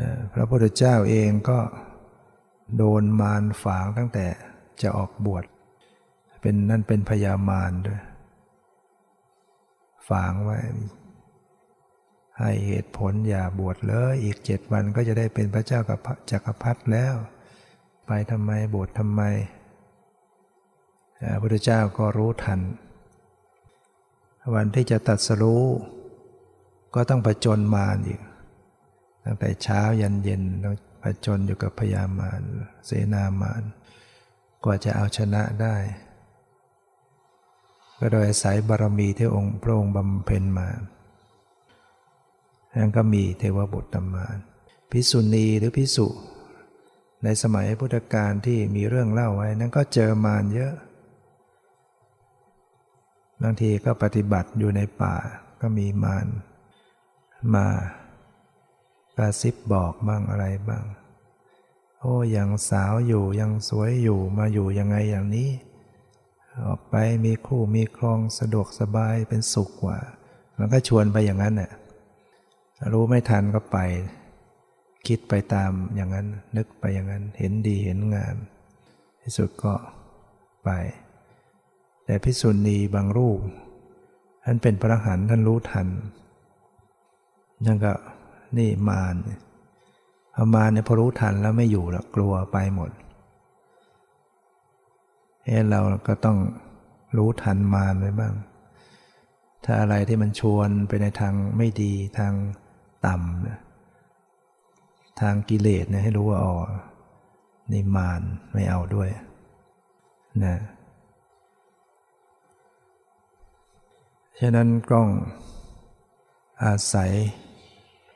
[0.00, 1.58] นะพระพุทธเจ้าเองก็
[2.76, 4.26] โดนมารฝังตั้งแต่
[4.82, 5.44] จะออกบวช
[6.40, 8.00] เป็นนั่นเป็นพยามารด้วย
[10.10, 10.58] ฝังไว้
[12.40, 15.98] ให้เหตุผลอย่าบวชเลยอีกเจ็ดวันก็จะได้เป็นพระเจ้ากับ
[16.30, 17.14] จักรพรรดิแล้ว
[18.06, 19.22] ไปทำไมบวชทำไม
[21.18, 22.60] พระพุทธเจ้าก็รู้ทัน
[24.54, 25.64] วันที่จะตัดสรู้
[26.94, 28.20] ก็ต้องประจนมารอีก
[29.24, 32.40] ตั้งแต่เช้ายันเย็นต้องประจนอยู่กับพยามาร
[32.86, 33.62] เสนามาร
[34.64, 35.76] กว่าจะเอาชนะได้
[37.98, 40.68] ก็โดยอาศัยบารมีที่องค์พระองค์บำเพ็ญมา
[42.72, 44.38] แล้วก็มีเทวบุตรตำมาน
[44.90, 46.08] พิสุณีหรือพิสุ
[47.24, 50.74] ในสมัยพุทธกาลที่มีเรื่องเล่าไว้นั้นก็เจอมารเยอะ
[53.42, 55.16] บางทีก็ปฏิบัติอยู่ในป่า
[55.60, 56.26] ก็มีมาร
[57.54, 57.66] มา
[59.16, 60.84] กระซิบบอกบ้างอะไรบ้าง
[62.00, 65.50] โอ้ยังสาวอยู่ยังสวยอยู่มาอยู่ยังไงอย่างนี้
[66.66, 66.94] ออกไป
[67.24, 69.98] มีคู่มีครองสะดวกสบายเป็นสุขกว่า
[70.58, 71.70] มันก็ชวนไปอย่างนั้นน่ะ
[72.92, 73.78] รู้ไม่ทันก็ไป
[75.06, 76.26] คิดไปตามอย่างนั้น
[76.56, 78.36] นึกไปอย่างนั้น เห็นดีเห็นงาม
[79.22, 79.74] ที่สุดก็
[80.64, 80.70] ไป
[82.04, 83.40] แต่พิสุณีบางรูป
[84.44, 85.88] ท่านเป็นพระหันท่านรู้ทัน
[87.66, 87.92] นั่นก็
[88.58, 89.14] นี่มาร
[90.34, 92.90] พอมารเนี่ยพอรู้ทันแล้วไม่อยู่แล้วกลัวไปหมด
[95.44, 96.38] เอ้เราก็ต้อง
[97.16, 98.34] รู้ทันมารไว้บ้าง
[99.64, 102.32] ถ้าอะไรที่มันชวนไปในทางไม่ดีทาง
[103.06, 103.58] ต่ำนะ
[105.20, 106.56] ทางกิเลสเนี่ยให้รู้ว่าอ๋อ
[107.72, 108.22] นี่มาร
[108.52, 109.08] ไม่เอาด้วย
[110.44, 110.56] นะ
[114.40, 115.08] ฉะนั้นต้อง
[116.64, 117.10] อาศัย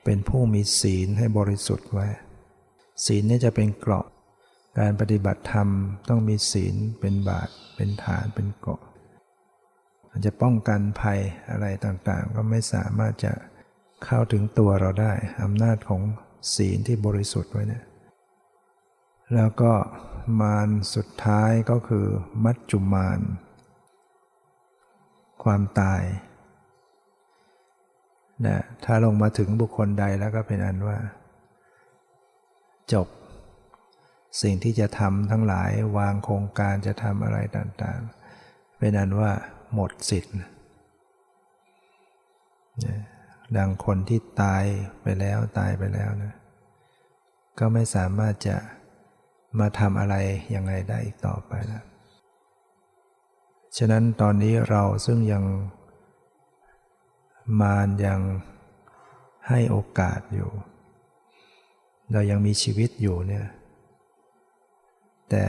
[0.05, 2.07] เป็นผู้มีศีลให้บริสุทธิ์ไว้
[3.05, 4.07] ศีลนี่จะเป็นเกราะ
[4.79, 5.69] การปฏิบัติธรรม
[6.09, 8.83] ต้องมีศีลเป็นบาตเป็นฐานเป็นเกราะ
[10.11, 11.21] มันจะป้องกันภัย
[11.51, 13.33] อะไรต่างๆ ก็ไม่สามารถจะ
[14.05, 16.03] เข้าถึงตัวเราได้อำนาจของ
[16.55, 17.85] ศีลที่บริสุทธิ์ไว้เนี่ย
[19.35, 19.73] แล้วก็
[20.41, 22.07] มารสุดท้ายก็คือ
[22.45, 23.21] มัจจุมาร
[25.45, 26.03] ความตาย
[28.47, 30.99] นะถ้าลงมาถึงบุคคลใดแล้วก็เป็นอันว่า
[32.93, 33.09] จบ
[34.43, 39.31] สิ่งที่จะทำทั้งหลายวางโครงการจะทำอะไรต่างๆ เป็นอันว่า
[39.75, 40.37] หมดสิทธิ์
[43.57, 44.65] ดังคนที่ตาย
[45.03, 46.35] ไปแล้วตายไปแล้วนะ
[47.59, 48.57] ก็ไม่สามารถจะ
[49.59, 50.15] มาทำอะไร
[50.55, 51.85] ยังไงได้อีกต่อไปแล้ว
[53.77, 55.45] ฉะนั้นตอนนี้เราซึ่งยัง
[57.61, 58.21] มารยัง
[59.49, 60.51] ให้โอกาสอยู่
[62.13, 63.47] เรายังมีชีวิตอยู่เนี่ย
[65.31, 65.45] แต่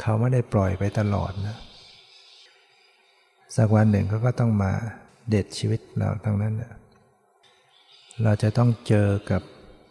[0.00, 1.56] เขาไม่ได้ปล่อยไปตลอดนะ
[3.56, 4.72] สักวันหนึ่งเขาก็ต้องมา
[5.28, 6.54] เด็ดชีวิตเราทั้งนั้น
[8.22, 9.42] เราจะต้องเจอกับ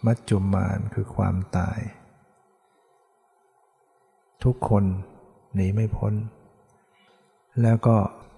[0.05, 1.79] มัจจุมานคือความตาย
[4.43, 4.83] ทุกคน
[5.55, 6.13] หนีไม่พ้น
[7.61, 7.97] แล้วก็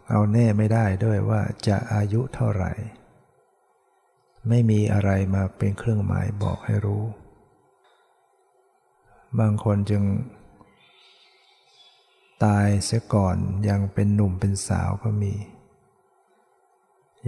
[0.10, 2.72] เอาแน่ไม่ได้ด้วยว่าจะอายุเท่าไหร่
[4.50, 7.04] ไม่มีอะไรมาเป็นเครื่องหมายบอกให้รู้
[9.40, 10.04] บางคนจึง
[12.46, 13.38] ตายเสียก่อน
[13.70, 15.34] ยังเป็นหนุ่มเป็นสาวก็มี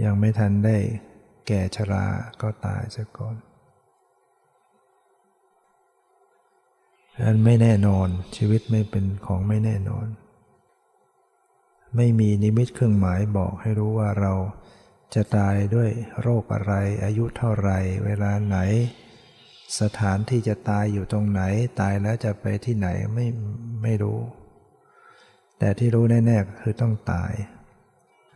[0.04, 0.76] ยังไม่ทันได้
[1.46, 2.06] แก่ชรา
[2.42, 3.36] ก็ตายเสียก่อน
[7.22, 10.06] อันไม่แน่นอนชีวิตไม่เป็นของไม่แน่นอน
[11.96, 14.34] ไม่มีนิมิตเครื่องหมายบอกให้รู้ว่าเรา
[15.14, 15.90] จะตายด้วย
[16.20, 16.74] โรคอะไร
[17.04, 17.70] อายุเท่าไร
[18.04, 18.58] เวลาไหน
[19.80, 21.42] สถานที่จะตายอยู่ตรงไหน
[21.80, 23.26] ตายแล้วจะไปที่ไหนไม่
[23.82, 24.20] ไม่รู้
[25.58, 27.32] แต่ที่รู้แน่ๆคือต้องตาย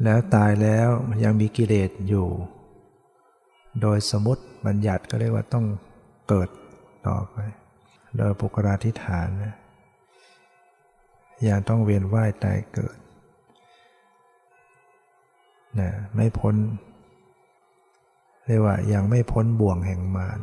[0.05, 0.89] แล้วตายแล้ว
[1.25, 2.29] ยังมีกิเลสอยู่
[3.81, 5.67] โดยสมมติบัญญัติก็เรียกว่าต้อง
[6.29, 6.49] เกิด
[7.07, 7.37] ต่อไป
[8.19, 9.55] โดยปุกราธิฐานนะ
[11.49, 12.97] ยังต้องเวียนว่ายตายเกิด
[15.81, 16.55] นะไม่พ้น
[18.47, 20.41] เรียกว่ายังไม่พ้นบ่วงแห่งมาร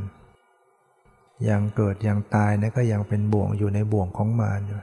[1.50, 4.80] ยังเกิดยังตายนะก็ยังเป็นบ่วงอยู่ในบ่วงของมารอยู่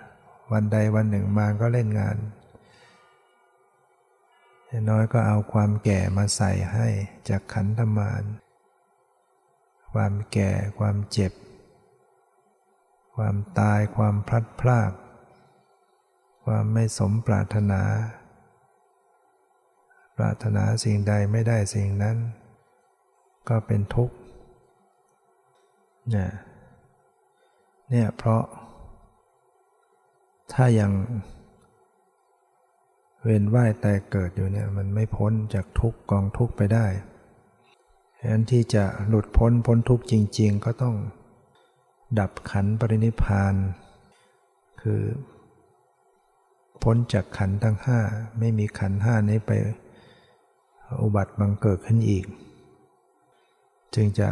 [0.53, 2.17] วันใดวันหนึ่งมารก็เล่นงาน
[4.91, 6.89] น้อยก็เอาความแก่มาใส่ให้
[7.29, 8.25] จากขันธมาร
[9.93, 11.33] ความแก่ความเจ็บ
[13.17, 14.93] ความตายความพลัดพราก
[16.45, 17.83] ความไม่สมปรารถนา
[20.17, 22.17] ปรารถนาสิ่งใดไม่ได้สิ่งนั้น
[23.49, 24.17] ก็เป็นทุกข์
[26.11, 26.31] เนี่ย
[27.91, 28.45] เนี่ยเพราะ
[30.53, 30.93] ถ้ายัง
[33.27, 36.87] เวียนว่ายแต่เกิดอยู่เนี่ยมันไม่พ้นจากทุกกองทุกไปได้
[38.19, 40.97] ฉะนั้นที่จะหลุดพ้นพ้นทุกจริง ๆ ก็ต้อง
[42.19, 43.55] ดับขันปรินิพาน
[44.81, 45.03] คือ
[46.83, 48.01] พ้นจากขันทั้งห้า
[48.39, 49.53] ไม่มีขันห้านี้ไป
[51.03, 52.27] อุบัติบังเกิดขึ้นอีก
[53.95, 54.29] จึงจะ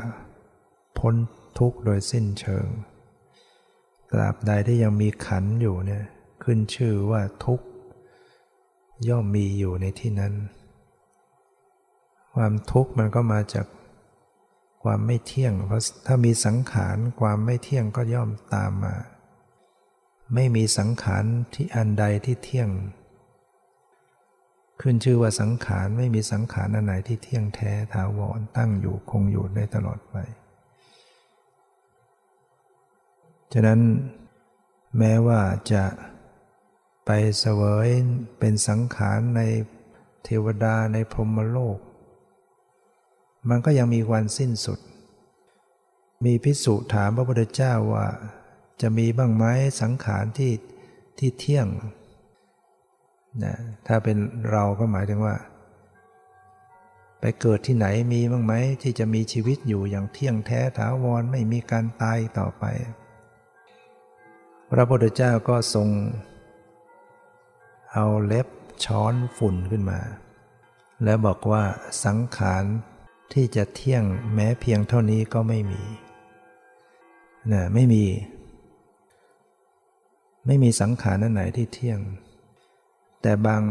[0.99, 1.15] พ้น
[1.59, 2.67] ทุกโดยสิ้นเชิง
[4.11, 6.05] ตราบใดที่ยังมีขันอยู่เนี่ย
[6.43, 7.67] ขึ้นชื่อว่าทุกข์
[9.09, 10.35] ย่อมมีอยู่ในที่นั้น
[12.35, 13.67] ความทุกข์มันก็มาจาก
[14.83, 18.97] ความไม่เที่ยง เพราะถ้ามีสังขารความไม่เที่ยงก็ย่อมตามมา
[20.35, 21.25] ไม่มีสังขาร
[21.55, 22.71] ที่อันใดที่เที่ยง
[24.81, 30.17] ขึ้นชื่อว่าสังขารไม่มีสังขารอันไหนที่เที่ยงแท้ถาวรตั้งอยู่คงอยู่ได้ตลอดไป
[33.53, 33.81] ฉะนั้น
[34.99, 35.41] แม้ว่า
[35.73, 35.83] จะ
[37.07, 37.89] ไปเสวย
[38.39, 39.41] เป็นสังขารใน
[40.25, 41.79] เทวดาในพรหมโลก
[43.49, 44.79] มันก็ยังมีวันสิ้นสุด
[46.25, 48.07] มีพิสุถามพระพุทธเจ้าว่า
[48.83, 49.45] จะมีบ้างไหม
[49.83, 50.53] สังขารที่
[51.19, 51.69] ที่เที่ยง
[53.45, 54.17] นะถ้าเป็น
[54.51, 55.37] เราก็หมายถึงว่า
[57.21, 58.53] ไปเกิดที่ไหนมีบ้างไหม
[58.83, 62.65] ที่จะมีชีวิตอยู่อย่างเที่ยงแท้ถาวรไม่มีการตายต่อไป
[64.71, 65.89] พระพุทธเจ้าก็ทรง
[67.95, 68.49] เอาเล็บ
[68.85, 70.01] ช้อนฝุ่นขึ้นมา
[71.05, 71.65] แล้วบอกว่า
[72.05, 72.65] สังขาร
[73.33, 75.83] ที่จะเที่ยงแม้เพียงเท่านี้ก็ไม่มี
[77.53, 78.05] นะไม่มี
[80.47, 82.01] ไม่มีสังขารนั่นไหนที่เที่ยง
[83.23, 83.63] แต่บาง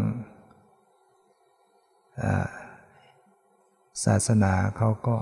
[4.06, 5.18] ศาสนาเขาก็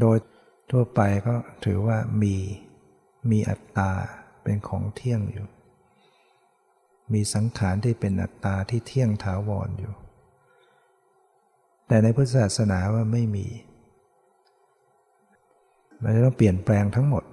[0.00, 0.18] โดย
[0.70, 1.34] ทั่วไปก็
[1.64, 2.34] ถือว่ามี
[3.30, 3.90] มีอัตตา
[4.42, 5.46] เป็นของเที่ยงอยู่
[7.14, 9.92] มีสังขารที่เป็นอัตตาที่เที่ยงถาวรออยู่
[11.88, 13.46] แต่ในพุทธศาสนาว่าไม่มี
[16.02, 17.24] มันจะต้องเปลี่ยนแปลงทั้งหมด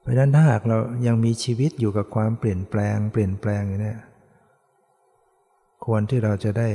[0.00, 3.96] เพราะฉะนั้นถ้าหากเรายังมีชีวิตอยู่กับความเปลี่ยนแปลง เปลี่ยนแปลงอย่างนี้
[5.84, 6.68] ควรที่เราจะได้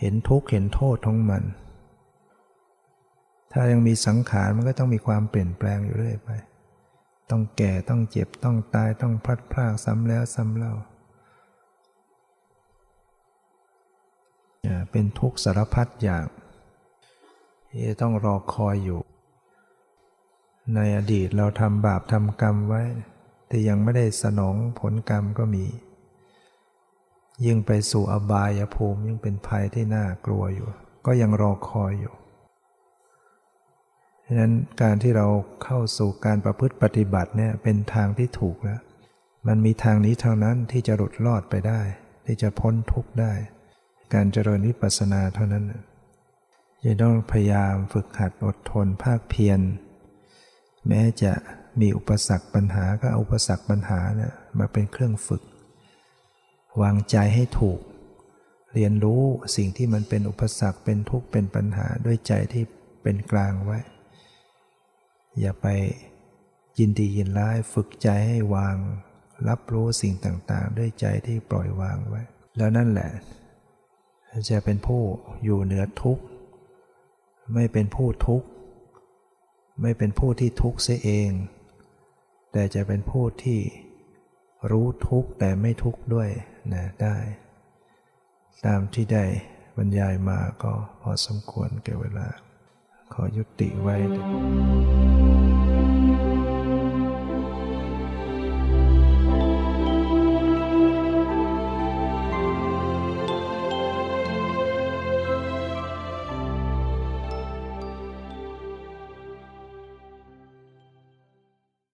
[0.00, 1.42] เห็นทุกข์เห็นโทษของมัน
[3.52, 6.30] ถ้ายังมีสังขารมันก็ต้องมีความเปลี่ยนแปลงอยู่เรื่อยไป
[7.30, 10.74] ต้องแก่ต้องเจ็บต้องตายต้องพลัดพรากซ้ำแล้วซ้ำเล่า
[14.90, 16.26] เป็นทุกข์สารพัดอย่าง
[17.70, 19.00] ที่ต้องรอคอยอยู่
[20.74, 22.82] ในอดีตเราทำบาปทำกรรมไว้
[23.48, 25.64] แต่ยังไม่ได้สนองผลกรรมก็มี
[27.44, 30.68] ยิ่งไปสู่อบายภูมิยิ่งเป็นภัยที่น่ากลัวอยู่
[31.06, 32.14] ก็ยังรอคอยอยู่
[34.30, 34.52] ฉะนั้น
[34.82, 35.26] การที่เรา
[35.64, 38.80] เข้าสู่การประพฤติปฏิบัติเนี่ยเป็นทางที่ถูกแล้ว
[39.48, 41.80] มันมีทางนี้เท่านั้นที่จะหลุดรอดไปได้
[42.26, 43.32] ที่จะพ้นทุกข์ได้
[44.14, 45.64] การเจริญวิปัสสนาเท่านั้น
[46.84, 49.60] จะต้องพยายามฝึกหัดอดทนภาคเพียร
[50.88, 51.32] แม้จะ
[51.80, 55.42] มีอุปสรรคปัญหาก็เอาอุปสรรคปัญหาเนี่ยมาเป็นเครื่องฝึก
[56.82, 57.80] วางใจให้ถูก
[58.74, 59.22] เรียนรู้
[59.56, 62.64] สิ่งที่มันเป็นอุปสรรคเป็นทุกข์เป็นปัญหาด้วยใจที่
[63.02, 63.78] เป็นกลางไว้
[65.40, 65.66] อย่าไป
[66.78, 68.76] ยินดียินร้ายฝึกใจให้วาง
[69.48, 72.22] รับรู้สิ่งต่างๆ ด้วยใจที่ปล่อยวางไว้
[72.56, 73.10] แล้วนั่นแหละ
[74.50, 75.02] จะเป็นผู้
[75.44, 76.22] อยู่เหนือทุกข์
[77.54, 78.48] ไม่เป็นผู้ทุกข์
[79.82, 81.30] ไม่เป็นผู้ที่ทุกข์เสียเอง
[82.52, 83.60] แต่จะเป็นผู้ที่
[84.70, 86.28] รู้ทุกข์แต่ไม่ทุกข์ด้วย
[86.72, 87.16] นะได้
[88.64, 89.24] ตามที่ได้
[89.76, 92.28] บรรยายมาก็พอสมควรแก่เวลา
[93.20, 93.96] ขอยุติไว้